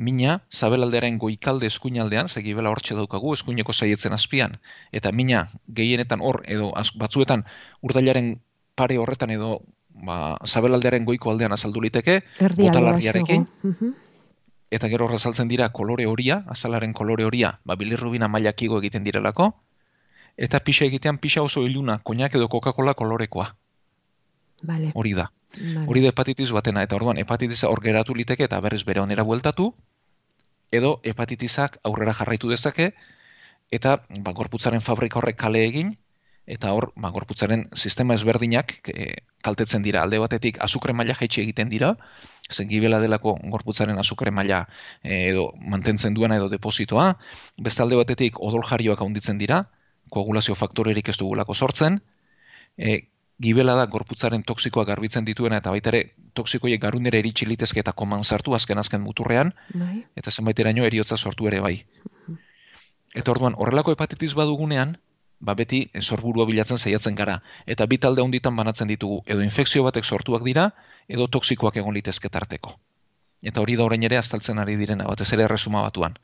mina, 0.00 0.40
zabelaldearen 0.48 1.18
goikalde 1.20 1.68
eskuinaldean, 1.68 2.28
ze 2.32 2.40
gibela 2.42 2.70
hortxe 2.72 2.94
daukagu, 2.96 3.34
eskuineko 3.36 3.72
saietzen 3.76 4.14
azpian, 4.16 4.56
eta 4.96 5.12
mina 5.12 5.48
gehienetan 5.68 6.22
hor, 6.24 6.40
edo 6.48 6.72
az- 6.74 6.94
batzuetan 6.96 7.44
urdailaren 7.82 8.40
pare 8.74 8.96
horretan 8.98 9.30
edo 9.30 9.60
ba, 9.90 10.38
zabelaldearen 10.46 11.04
goiko 11.04 11.30
aldean 11.30 11.52
azaldu 11.52 11.82
liteke, 11.84 12.22
botalarriarekin, 12.56 13.44
eta 14.70 14.88
gero 14.88 15.04
horra 15.04 15.18
saltzen 15.18 15.48
dira 15.48 15.68
kolore 15.68 16.06
horia, 16.06 16.44
azalaren 16.48 16.94
kolore 16.96 17.26
horia, 17.28 17.58
ba, 17.64 17.76
bilirrubina 17.76 18.28
mailak 18.28 18.62
igo 18.62 18.78
egiten 18.80 19.04
direlako, 19.04 19.50
eta 20.38 20.60
pixa 20.64 20.86
egitean 20.86 21.18
pixa 21.18 21.42
oso 21.42 21.66
iluna, 21.66 21.98
koinak 22.02 22.34
edo 22.34 22.48
Coca-Cola 22.48 22.94
kolorekoa, 22.94 23.54
Vale. 24.62 24.92
hori 24.94 25.12
da. 25.12 25.30
Hori 25.58 26.02
da 26.04 26.12
hepatitis 26.12 26.50
batena, 26.54 26.82
eta 26.86 26.96
orduan 26.96 27.18
hepatitisa 27.18 27.68
hor 27.68 27.82
geratu 27.82 28.14
liteke 28.14 28.46
eta 28.46 28.60
berriz 28.62 28.84
bere 28.86 29.00
onera 29.02 29.24
bueltatu, 29.26 29.72
edo 30.70 31.00
hepatitisak 31.02 31.80
aurrera 31.82 32.14
jarraitu 32.14 32.50
dezake, 32.52 32.92
eta 33.70 33.96
ba, 34.22 34.32
gorputzaren 34.32 34.80
fabrika 34.80 35.18
horrek 35.18 35.38
kale 35.40 35.64
egin, 35.66 35.96
eta 36.50 36.72
hor 36.74 36.90
ba, 36.96 37.10
gorputzaren 37.14 37.66
sistema 37.74 38.14
ezberdinak 38.14 38.76
e, 38.90 39.10
kaltetzen 39.42 39.82
dira. 39.82 40.02
Alde 40.02 40.18
batetik 40.22 40.58
azukre 40.62 40.94
maila 40.96 41.14
jaitsi 41.18 41.42
egiten 41.42 41.70
dira, 41.70 41.92
zen 42.50 42.70
gibela 42.70 43.00
delako 43.02 43.36
gorputzaren 43.54 43.98
azukre 43.98 44.30
maila 44.34 44.64
e, 45.02 45.30
edo 45.30 45.50
mantentzen 45.74 46.14
duena 46.14 46.38
edo 46.40 46.48
depositoa, 46.52 47.12
beste 47.58 47.82
alde 47.82 47.98
batetik 48.00 48.40
odol 48.40 48.66
jarioak 48.66 49.02
dira, 49.38 49.64
koagulazio 50.10 50.54
faktorerik 50.54 51.08
ez 51.08 51.18
dugulako 51.18 51.54
sortzen, 51.54 52.00
e, 52.76 53.09
gibela 53.40 53.74
da 53.74 53.86
gorputzaren 53.86 54.42
toksikoak 54.44 54.88
garbitzen 54.88 55.24
dituena 55.24 55.60
eta 55.62 55.72
baita 55.72 55.90
ere 55.92 56.02
toksikoiek 56.36 56.80
garunera 56.80 57.18
eritsi 57.18 57.46
litezke 57.48 57.80
eta 57.80 57.92
koman 57.96 58.24
sartu 58.24 58.54
azken 58.54 58.78
azken 58.78 59.00
muturrean 59.00 59.54
Bai. 59.74 60.04
eta 60.16 60.30
zenbaiteraino 60.30 60.84
eriotza 60.84 61.16
sortu 61.16 61.48
ere 61.48 61.60
bai. 61.60 61.76
Eta 63.14 63.32
orduan 63.32 63.56
horrelako 63.56 63.94
hepatitis 63.96 64.34
badugunean, 64.38 64.98
ba 65.40 65.54
beti 65.56 65.80
eh, 65.92 66.02
sorburua 66.02 66.46
bilatzen 66.46 66.78
saiatzen 66.78 67.16
gara 67.16 67.40
eta 67.66 67.86
bi 67.86 67.98
talde 67.98 68.22
handitan 68.22 68.56
banatzen 68.56 68.88
ditugu 68.92 69.22
edo 69.26 69.40
infekzio 69.42 69.82
batek 69.86 70.04
sortuak 70.04 70.44
dira 70.44 70.70
edo 71.08 71.26
toksikoak 71.26 71.80
egon 71.80 71.96
litezke 71.96 72.28
tarteko. 72.28 72.76
Eta 73.42 73.62
hori 73.64 73.76
da 73.76 73.86
orain 73.88 74.02
ere 74.04 74.18
azaltzen 74.20 74.58
ari 74.58 74.76
direna 74.76 75.08
batez 75.08 75.32
ere 75.32 75.48
erresuma 75.48 75.80
batuan. 75.86 76.18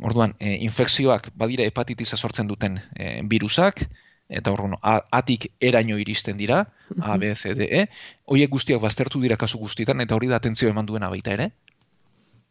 Orduan, 0.00 0.34
e, 0.38 0.52
infekzioak 0.66 1.30
badira 1.36 1.64
hepatitisa 1.68 2.16
sortzen 2.16 2.48
duten 2.48 2.78
e, 2.94 3.22
virusak, 3.24 3.86
eta 4.30 4.54
A- 4.82 5.02
atik 5.10 5.50
eraino 5.60 5.98
iristen 5.98 6.36
dira, 6.38 6.72
A, 7.00 7.16
B, 7.18 7.34
C, 7.34 7.54
D, 7.54 7.66
E, 7.70 7.86
hoiek 8.24 8.50
guztiak 8.50 8.80
baztertu 8.80 9.20
dira 9.20 9.36
kasu 9.36 9.58
guztietan, 9.58 10.00
eta 10.00 10.14
hori 10.14 10.28
da 10.28 10.36
atentzio 10.36 10.68
eman 10.70 10.86
duena 10.86 11.08
baita 11.10 11.32
ere, 11.32 11.50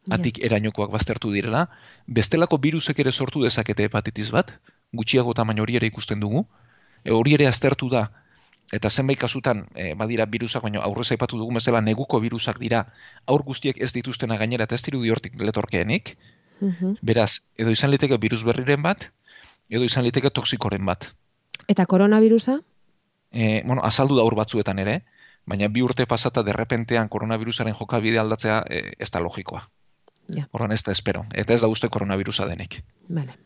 atik 0.09 0.39
erainokoak 0.43 0.91
baztertu 0.91 1.31
direla, 1.31 1.69
bestelako 2.07 2.57
virusek 2.57 2.99
ere 2.99 3.11
sortu 3.11 3.43
dezakete 3.43 3.85
hepatitis 3.87 4.31
bat, 4.31 4.51
gutxiago 4.91 5.33
tamaina 5.33 5.61
hori 5.61 5.75
ere 5.75 5.87
ikusten 5.87 6.19
dugu, 6.19 6.45
e, 7.03 7.11
hori 7.11 7.33
ere 7.33 7.47
aztertu 7.47 7.89
da, 7.89 8.09
eta 8.73 8.89
zenbait 8.89 9.19
kasutan 9.19 9.67
e, 9.75 9.93
badira 9.95 10.25
virusak, 10.25 10.63
baina 10.63 10.81
aurrez 10.81 11.11
aipatu 11.11 11.37
dugu 11.37 11.53
bezala 11.53 11.81
neguko 11.81 12.19
virusak 12.19 12.59
dira, 12.59 12.83
aur 13.25 13.43
guztiek 13.43 13.79
ez 13.81 13.93
dituztena 13.93 14.37
gainera 14.37 14.67
eta 14.67 14.75
ez 14.75 14.83
dirudi 14.83 15.09
hortik 15.09 15.39
letorkeenik, 15.39 16.17
beraz, 17.01 17.39
edo 17.57 17.71
izan 17.71 17.91
liteke 17.91 18.17
virus 18.17 18.43
berriren 18.43 18.81
bat, 18.83 19.07
edo 19.69 19.83
izan 19.85 20.03
liteke 20.03 20.29
toksikoren 20.29 20.85
bat. 20.85 21.07
Eta 21.67 21.85
koronavirusa? 21.85 22.59
E, 23.31 23.61
bueno, 23.65 23.83
azaldu 23.83 24.17
da 24.17 24.23
batzuetan 24.35 24.79
ere, 24.79 25.03
baina 25.45 25.67
bi 25.67 25.81
urte 25.81 26.05
pasata 26.05 26.43
derrepentean 26.43 27.09
koronavirusaren 27.09 27.75
jokabide 27.75 28.19
aldatzea 28.19 28.63
e, 28.69 28.93
ez 28.99 29.11
da 29.11 29.19
logikoa. 29.19 29.67
Ja. 30.35 30.47
Horran 30.51 30.71
ez 30.71 30.83
da 30.83 30.91
espero. 30.91 31.25
Eta 31.33 31.53
ez 31.53 31.61
da 31.61 31.67
uste 31.67 31.89
koronavirusa 31.89 32.47
denik. 32.47 32.83
Vale. 33.09 33.37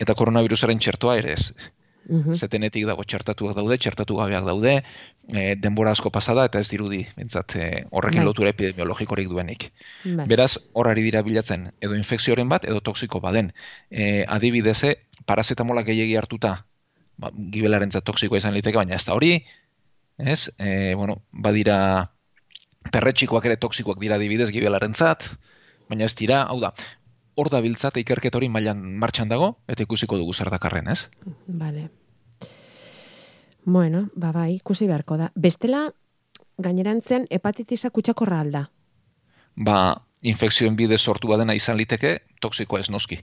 Eta 0.00 0.14
koronavirusaren 0.14 0.78
txertoa 0.78 1.16
ere 1.18 1.32
ez. 1.32 1.52
Mhm. 2.06 2.36
Zetenetik 2.38 2.84
dago 2.86 3.02
txertatuak 3.02 3.56
daude, 3.56 3.78
txertatu 3.82 4.16
gabeak 4.20 4.44
daude, 4.46 4.76
e, 5.32 5.56
denbora 5.58 5.90
asko 5.96 6.12
pasada 6.14 6.44
eta 6.46 6.60
ez 6.62 6.68
dirudi, 6.70 7.00
bentsat, 7.16 7.56
e, 7.56 7.84
horrekin 7.90 8.22
Bai. 8.22 8.26
lotura 8.28 8.52
epidemiologikorik 8.54 9.28
duenik. 9.28 9.72
Vale. 10.04 10.28
Beraz, 10.30 10.52
hor 10.72 10.88
ari 10.88 11.02
dira 11.02 11.22
bilatzen, 11.26 11.72
edo 11.80 11.98
infekzioren 11.98 12.48
bat, 12.48 12.64
edo 12.64 12.80
toksiko 12.80 13.20
baden. 13.20 13.52
E, 13.90 14.24
adibideze, 14.28 14.94
parazetamola 15.26 15.82
gehiegi 15.82 16.14
hartuta, 16.16 16.66
ba, 17.18 17.30
gibelaren 17.34 17.90
toksikoa 17.90 18.38
izan 18.38 18.54
liteke, 18.54 18.76
baina 18.76 18.94
ez 18.94 19.04
da 19.06 19.14
hori, 19.14 19.32
ez? 20.18 20.50
E, 20.58 20.94
bueno, 20.94 21.22
badira, 21.32 21.78
perretxikoak 22.92 23.46
ere 23.46 23.56
toksikoak 23.56 24.00
dira 24.00 24.16
adibidez 24.16 24.50
gibelaren 24.50 24.94
baina 25.88 26.04
ez 26.04 26.14
dira, 26.14 26.42
hau 26.42 26.60
da, 26.60 26.72
hor 27.36 27.50
da 27.50 27.60
biltzat 27.60 27.96
ikerketa 28.00 28.38
hori 28.38 28.48
mailan 28.48 28.80
martxan 28.98 29.28
dago, 29.28 29.56
eta 29.68 29.82
ikusiko 29.82 30.16
dugu 30.18 30.32
zer 30.34 30.50
dakarren, 30.50 30.88
ez? 30.88 31.08
Vale. 31.46 31.90
Bueno, 33.64 34.08
ba 34.14 34.32
bai, 34.32 34.54
ikusi 34.56 34.86
beharko 34.86 35.16
da. 35.16 35.30
Bestela, 35.34 35.90
gainerantzean 36.58 37.26
hepatitisa 37.30 37.90
kutsakorra 37.90 38.40
alda. 38.40 38.62
Ba, 39.56 40.02
infekzioen 40.22 40.76
bidez 40.76 41.00
sortu 41.00 41.28
badena 41.28 41.54
izan 41.54 41.76
liteke, 41.76 42.18
toksikoa 42.40 42.80
ez 42.80 42.90
noski. 42.90 43.20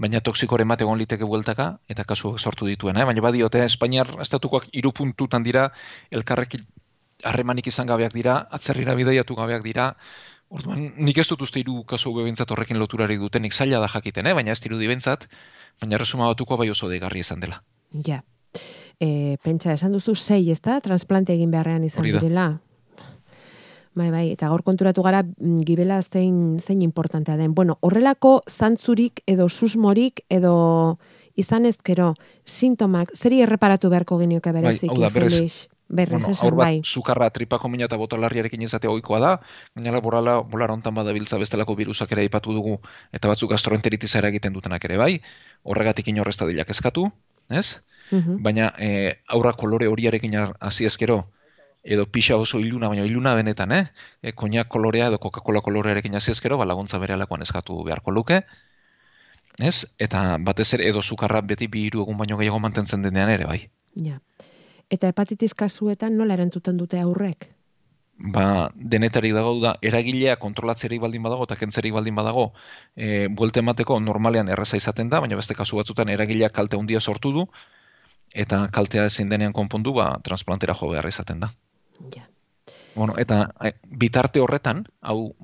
Baina 0.00 0.22
toksikoren 0.24 0.68
bat 0.68 0.80
egon 0.80 0.98
liteke 0.98 1.28
bueltaka, 1.28 1.74
eta 1.92 2.06
kasu 2.08 2.36
sortu 2.38 2.66
dituena. 2.66 3.02
Eh? 3.02 3.08
Baina 3.08 3.24
badiote, 3.24 3.64
Espainiar 3.66 4.14
estatukoak 4.24 4.70
hiru 4.72 4.94
puntutan 4.96 5.44
dira, 5.44 5.68
elkarrekin 6.10 6.64
harremanik 7.28 7.66
izan 7.68 7.90
gabeak 7.90 8.14
dira, 8.16 8.38
atzerrira 8.50 8.94
bidaiatu 8.96 9.36
gabeak 9.36 9.66
dira, 9.66 9.90
Orduan, 10.50 10.88
nik 10.98 11.18
ez 11.22 11.28
dut 11.30 11.44
uste 11.46 11.60
hiru 11.60 11.84
kasu 11.86 12.10
bebentzat 12.16 12.50
horrekin 12.50 12.78
loturari 12.82 13.14
dutenik 13.20 13.54
zaila 13.54 13.78
da 13.84 13.86
jakiten, 13.92 14.26
eh? 14.26 14.34
baina 14.34 14.50
ez 14.50 14.58
dirudi 14.64 14.88
bentzat, 14.90 15.28
baina 15.78 16.00
resuma 16.00 16.26
batuko 16.26 16.58
bai 16.58 16.66
oso 16.72 16.88
degarri 16.90 17.22
izan 17.22 17.44
dela. 17.44 17.60
Ja. 18.06 18.18
e, 18.98 19.36
pentsa 19.44 19.72
esan 19.76 19.94
duzu 19.94 20.16
sei, 20.16 20.50
ez 20.50 20.58
da? 20.60 20.80
Transplante 20.82 21.32
egin 21.36 21.54
beharrean 21.54 21.86
izan 21.86 22.08
direla. 22.08 22.48
Bai, 24.00 24.08
bai, 24.08 24.26
eta 24.32 24.48
gaur 24.48 24.62
konturatu 24.64 25.02
gara 25.04 25.20
mm, 25.22 25.60
gibela 25.68 25.98
zein, 26.00 26.58
zein 26.58 26.80
importantea 26.80 27.36
den. 27.36 27.52
Bueno, 27.54 27.76
horrelako 27.84 28.38
zantzurik 28.48 29.20
edo 29.28 29.48
susmorik 29.48 30.22
edo 30.32 30.54
izan 31.36 31.66
ezkero 31.68 32.14
sintomak, 32.48 33.12
zeri 33.16 33.42
erreparatu 33.44 33.90
beharko 33.92 34.16
genioke 34.22 34.54
bereziki, 34.56 34.96
Bai, 34.96 35.12
berrez-? 35.18 35.68
Berrez, 35.90 36.22
bueno, 36.22 36.32
esan, 36.32 36.54
bai. 36.54 36.82
sukarra 36.84 37.26
tripako 37.34 37.68
mina 37.68 37.88
eta 37.88 37.96
botalarriarekin 37.98 38.62
izatea 38.62 38.92
ohikoa 38.92 39.18
da, 39.18 39.30
gainera 39.74 39.98
borala, 40.00 40.36
bolar 40.52 40.70
hontan 40.70 40.94
badabiltza 40.94 41.38
bestelako 41.42 41.74
virusak 41.74 42.12
ere 42.14 42.22
aipatu 42.22 42.54
dugu, 42.54 42.76
eta 43.10 43.26
batzuk 43.26 43.50
gastroenteritisa 43.50 44.20
eragiten 44.22 44.54
dutenak 44.54 44.86
ere 44.86 45.00
bai, 45.02 45.16
horregatik 45.66 46.12
inorrez 46.12 46.36
dadilak 46.38 46.70
eskatu, 46.70 47.08
ez? 47.50 47.82
Mhm. 48.12 48.38
Baina 48.46 48.70
e, 48.78 49.18
aurra 49.26 49.52
kolore 49.58 49.90
horiarekin 49.90 50.38
hasi 50.60 50.86
ezkero, 50.86 51.24
edo 51.82 52.06
pixa 52.06 52.36
oso 52.36 52.60
iluna, 52.60 52.88
baina 52.88 53.04
iluna 53.04 53.34
benetan, 53.34 53.72
eh? 53.72 53.84
E, 54.22 54.32
koinak 54.32 54.68
kolorea 54.68 55.08
edo 55.08 55.18
Coca-Cola 55.18 55.60
kolorearekin 55.60 56.14
hasi 56.14 56.30
ezkero, 56.32 56.58
ba, 56.58 56.66
laguntza 56.68 56.98
bere 56.98 57.14
alakoan 57.14 57.42
eskatu 57.42 57.82
beharko 57.84 58.10
luke, 58.10 58.42
ez? 59.58 59.86
Eta 59.98 60.36
batez 60.38 60.72
ere 60.74 60.88
edo 60.88 61.02
sukarra 61.02 61.40
beti 61.40 61.68
bi 61.68 61.86
hiru 61.86 62.04
egun 62.04 62.18
baino 62.18 62.36
gehiago 62.36 62.60
mantentzen 62.60 63.02
denean 63.02 63.30
ere 63.30 63.48
bai. 63.48 63.62
Ja. 63.94 64.20
Eta 64.90 65.08
hepatitis 65.08 65.54
kasuetan 65.54 66.16
nola 66.18 66.34
erantzuten 66.34 66.76
dute 66.76 67.00
aurrek? 67.00 67.50
ba, 68.20 68.70
denetarik 68.74 69.32
dago 69.34 69.54
da, 69.62 69.74
eragilea 69.80 70.36
kontrolatzerik 70.40 71.00
baldin 71.00 71.22
badago 71.24 71.46
eta 71.48 71.56
kentzerik 71.56 71.94
baldin 71.96 72.14
badago, 72.14 72.50
e, 72.96 73.28
buelte 73.28 73.62
emateko 73.64 73.98
normalean 74.00 74.48
erreza 74.52 74.76
izaten 74.76 75.08
da, 75.08 75.20
baina 75.24 75.38
beste 75.40 75.56
kasu 75.56 75.80
batzutan 75.80 76.12
eragileak 76.12 76.52
kalte 76.52 76.76
handia 76.76 77.00
sortu 77.00 77.32
du, 77.32 77.46
eta 78.44 78.66
kaltea 78.76 79.06
ezin 79.10 79.32
denean 79.32 79.56
konpondu, 79.56 79.94
ba, 79.96 80.12
transplantera 80.24 80.76
jo 80.76 80.92
behar 80.92 81.08
izaten 81.08 81.40
da. 81.40 81.50
Ja. 82.14 82.28
Bueno, 82.94 83.14
eta 83.18 83.54
e, 83.64 83.72
bitarte 83.90 84.40
horretan, 84.42 84.84
hau 85.00 85.34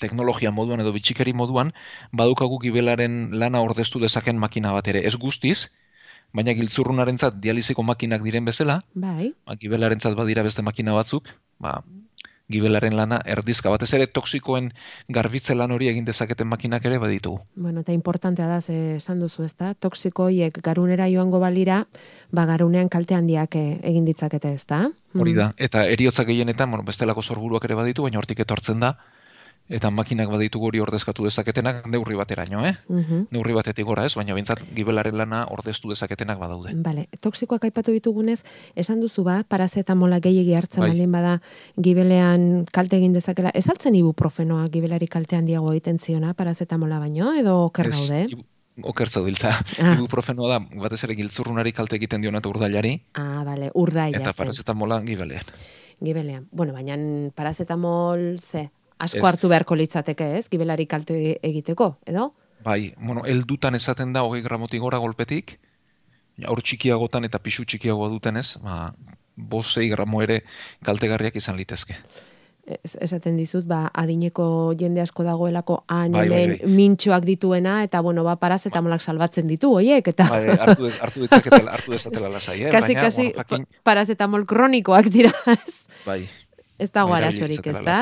teknologia 0.00 0.52
moduan 0.52 0.82
edo 0.84 0.92
bitxikeri 0.92 1.32
moduan, 1.36 1.72
badukagu 2.12 2.58
gibelaren 2.62 3.30
lana 3.40 3.62
ordeztu 3.64 4.00
dezaken 4.02 4.38
makina 4.38 4.72
bat 4.76 4.88
ere, 4.92 5.04
ez 5.06 5.16
guztiz, 5.16 5.70
baina 6.36 6.54
giltzurrunarentzat 6.54 7.40
dializiko 7.42 7.82
makinak 7.82 8.22
diren 8.26 8.46
bezala, 8.46 8.80
Bai, 8.94 9.32
ba, 9.46 9.56
gibelarentzat 9.60 10.14
badira 10.18 10.44
beste 10.46 10.62
makina 10.62 10.94
batzuk, 10.94 11.32
ba, 11.58 11.80
gibelaren 12.50 12.96
lana 12.96 13.20
erdizka 13.24 13.70
batez 13.70 13.92
ere 13.94 14.06
toxikoen 14.06 14.72
garbitze 15.08 15.54
lan 15.54 15.70
hori 15.70 15.88
egin 15.88 16.04
dezaketen 16.04 16.48
makinak 16.48 16.84
ere 16.84 16.98
baditugu. 16.98 17.40
bueno, 17.54 17.80
eta 17.80 17.92
importantea 17.92 18.46
da, 18.46 18.60
ze 18.60 18.96
esan 18.96 19.20
duzu, 19.20 19.44
ezta? 19.44 19.74
Toxiko 19.74 20.28
hiek 20.28 20.58
garunera 20.62 21.08
joango 21.08 21.38
balira, 21.40 21.86
ba 22.32 22.46
garunean 22.46 22.88
kalte 22.88 23.14
handiak 23.14 23.54
eh, 23.56 23.78
egin 23.82 24.04
ditzakete, 24.04 24.52
ezta? 24.52 24.90
Hori 25.14 25.32
Mm. 25.32 25.36
da, 25.36 25.54
eta 25.56 25.86
eriotzak 25.86 26.26
gehienetan, 26.26 26.70
bueno, 26.70 26.84
bestelako 26.84 27.22
sorburuak 27.22 27.64
ere 27.64 27.74
baditu, 27.74 28.02
baina 28.02 28.18
hortik 28.18 28.40
etortzen 28.40 28.80
da, 28.80 28.96
eta 29.70 29.90
makinak 29.94 30.28
baditugu 30.32 30.66
hori 30.66 30.80
ordezkatu 30.82 31.24
dezaketenak 31.24 31.86
neurri 31.86 32.16
bateraino, 32.18 32.64
eh? 32.66 32.74
Mhm. 32.88 33.28
Neurri 33.30 33.54
batetik 33.54 33.86
gora 33.86 34.04
ez, 34.04 34.14
baina 34.18 34.34
bintzat 34.34 34.60
gibelaren 34.74 35.16
lana 35.16 35.44
ordeztu 35.50 35.88
dezaketenak 35.92 36.38
badaude. 36.42 36.72
Bale, 36.74 37.06
toxikoak 37.20 37.64
aipatu 37.68 37.92
ditugunez, 37.94 38.40
esan 38.74 39.00
duzu 39.00 39.22
ba, 39.24 39.44
parazetamola 39.46 40.18
gehiegi 40.20 40.54
hartzen 40.58 40.82
Bai. 40.82 41.06
bada 41.06 41.40
gibelean 41.80 42.64
kalte 42.72 42.96
egin 42.98 43.12
dezakela. 43.14 43.50
Ez 43.54 43.68
altzen 43.70 43.94
ibuprofenoa 43.94 44.68
gibelari 44.68 45.06
kalte 45.06 45.36
handiago 45.36 45.70
egiten 45.72 45.98
ziona 45.98 46.34
parazetamola 46.34 46.98
baino, 46.98 47.32
edo 47.34 47.64
oker 47.66 47.90
gaude? 47.90 48.26
ibu- 48.30 48.44
Oker 48.82 49.08
zaudiltza. 49.10 49.50
Ah. 49.82 49.94
Ibuprofenoa 49.98 50.48
da, 50.54 50.58
batez 50.80 51.02
ere 51.04 51.14
giltzurrunari 51.14 51.72
kalte 51.76 51.96
egiten 51.98 52.22
diona 52.22 52.38
eta 52.38 52.48
urdailari, 52.48 53.02
Ah, 53.14 53.42
bale, 53.44 53.70
urdaia 53.74 54.16
eta 54.16 54.30
zen, 54.32 54.36
parazetamola 54.38 55.02
gibelean. 55.04 55.42
gibelean. 56.02 56.46
Bueno, 56.50 56.72
baina 56.72 56.96
parazetamol, 57.34 58.38
ze, 58.40 58.70
asko 59.00 59.26
hartu 59.26 59.48
beharko 59.48 59.74
litzateke 59.80 60.30
ez, 60.38 60.44
gibelari 60.52 60.86
kalte 60.86 61.38
egiteko, 61.42 61.96
edo? 62.06 62.30
Bai, 62.64 62.92
bueno, 63.00 63.22
heldutan 63.24 63.74
esaten 63.74 64.12
da 64.12 64.22
hogei 64.26 64.42
gramotik 64.44 64.80
gora 64.84 64.98
golpetik, 65.00 65.56
aur 66.46 66.60
txikiagotan 66.62 67.24
eta 67.24 67.38
pisu 67.40 67.64
txikiagoa 67.64 68.08
dutenez, 68.12 68.58
ba, 68.64 68.92
bosei 69.36 69.88
gramo 69.88 70.20
ere 70.22 70.42
kaltegarriak 70.84 71.36
izan 71.40 71.56
litezke. 71.56 71.96
Ez- 72.84 72.98
esaten 73.00 73.38
dizut, 73.40 73.64
ba, 73.66 73.86
adineko 73.96 74.44
jende 74.78 75.00
asko 75.00 75.24
dagoelako 75.24 75.78
han 75.88 76.12
Bai, 76.12 76.26
bai, 76.28 76.42
bai. 76.52 76.58
mintxoak 76.68 77.24
dituena, 77.24 77.78
eta 77.82 78.00
bueno, 78.04 78.22
ba, 78.22 78.36
parazetamolak 78.36 79.00
salbatzen 79.02 79.48
ditu, 79.48 79.72
hoiek, 79.80 80.06
eta 80.12 80.28
Bai, 80.28 80.42
hartu, 80.58 80.84
de- 80.86 80.98
hartu 81.00 81.24
ditzaketela, 81.24 81.72
hartu 81.78 81.92
dezatela 81.96 82.28
lasai, 82.28 82.58
eh? 82.64 82.70
kasi, 82.70 82.92
Baina, 82.94 83.00
kasi, 83.08 83.22
bueno, 83.24 83.36
jakin, 83.40 83.64
pa- 83.64 83.82
parazetamol 83.90 84.44
kronikoak 84.46 85.08
dira, 85.10 85.32
ez, 85.56 85.74
bai, 86.06 86.20
ez 86.78 86.90
dago 86.92 87.10
bai, 87.16 87.22
arazorik, 87.24 87.66
ez 87.66 87.80
da? 87.88 87.98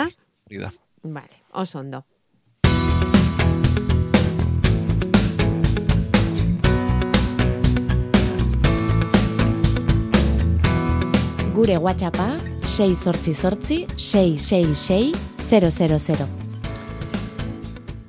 Hori 0.50 0.58
da. 0.66 0.72
Vale, 1.02 1.44
oso 1.52 1.78
ondo. 1.78 2.04
Gure 11.52 11.76
WhatsAppa 11.76 12.36
688 12.62 13.86
666 13.96 15.12
000. 16.16 16.47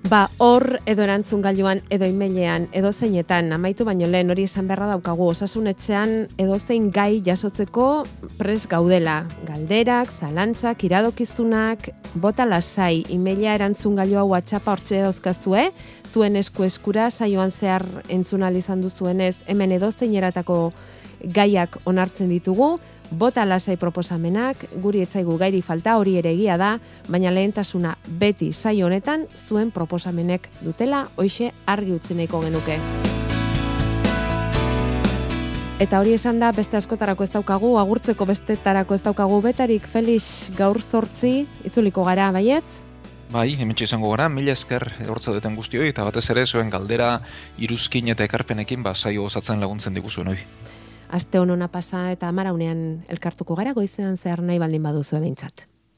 Ba, 0.10 0.24
hor 0.42 0.80
edo 0.90 1.04
erantzun 1.06 1.44
gailuan, 1.46 1.84
edo 1.94 2.08
imailean, 2.10 2.64
edo 2.74 2.90
zeinetan, 2.90 3.52
amaitu 3.54 3.86
baino 3.86 4.08
lehen 4.10 4.34
hori 4.34 4.48
esan 4.48 4.66
beharra 4.66 4.88
daukagu, 4.90 5.28
osasunetxean 5.36 6.14
edo 6.42 6.58
zein 6.58 6.88
gai 6.90 7.22
jasotzeko 7.22 7.86
pres 8.40 8.64
gaudela. 8.72 9.20
Galderak, 9.46 10.10
zalantzak, 10.18 10.82
iradokizunak, 10.88 11.92
bota 12.16 12.50
lasai, 12.50 13.04
imaila 13.14 13.54
erantzun 13.60 14.02
gailua 14.02 14.26
WhatsAppa 14.32 14.74
hortxe 14.74 15.04
dauzkazue, 15.06 15.68
zuen 16.10 16.42
esku 16.42 16.66
eskura 16.66 17.12
saioan 17.12 17.54
zehar 17.54 17.86
entzun 18.10 18.50
izan 18.58 18.82
duzuenez, 18.82 19.36
hemen 19.46 19.78
edo 19.78 19.92
zein 19.92 20.16
eratako 20.16 20.72
gaiak 21.22 21.78
onartzen 21.86 22.34
ditugu, 22.34 22.80
bota 23.12 23.46
lasai 23.46 23.78
proposamenak, 23.78 24.66
guri 24.82 25.02
etzaigu 25.06 25.38
gairi 25.38 25.62
falta 25.62 25.98
hori 25.98 26.18
ere 26.20 26.34
egia 26.36 26.58
da, 26.58 26.78
baina 27.10 27.32
lehentasuna 27.34 27.96
beti 28.20 28.52
saio 28.54 28.88
honetan 28.88 29.26
zuen 29.48 29.72
proposamenek 29.72 30.50
dutela, 30.62 31.08
hoixe 31.18 31.52
argi 31.66 31.96
utzi 31.98 32.18
nahiko 32.18 32.42
genuke. 32.46 32.80
Eta 35.80 36.02
hori 36.02 36.12
esan 36.12 36.42
da 36.42 36.52
beste 36.52 36.76
askotarako 36.76 37.24
ez 37.24 37.32
daukagu, 37.32 37.78
agurtzeko 37.80 38.26
bestetarako 38.28 38.98
ez 38.98 39.02
daukagu 39.06 39.40
betarik, 39.42 39.86
Felix 39.88 40.52
gaur 40.58 40.82
zortzi, 40.84 41.48
itzuliko 41.64 42.04
gara, 42.04 42.34
baietz? 42.36 42.82
Bai, 43.32 43.54
hementxe 43.56 43.86
izango 43.86 44.10
gara, 44.12 44.26
mila 44.34 44.52
esker 44.58 44.90
hortza 45.08 45.32
deten 45.32 45.56
guztioi, 45.56 45.88
eta 45.94 46.04
batez 46.04 46.26
ere 46.34 46.44
zuen 46.46 46.74
galdera, 46.74 47.20
iruzkin 47.62 48.10
eta 48.12 48.26
ekarpenekin, 48.28 48.84
ba, 48.84 48.96
saio 48.96 49.24
osatzen 49.30 49.62
laguntzen 49.64 49.96
diguzuen 49.96 50.34
hoi. 50.34 50.40
Aste 51.10 51.40
honona 51.42 51.68
pasa 51.74 52.12
eta 52.14 52.30
amaraunean 52.30 53.04
elkartuko 53.10 53.56
gara 53.58 53.74
goizean 53.74 54.18
zehar 54.18 54.44
nahi 54.46 54.60
baldin 54.62 54.84
baduzu 54.86 55.18
behintzat. 55.18 55.66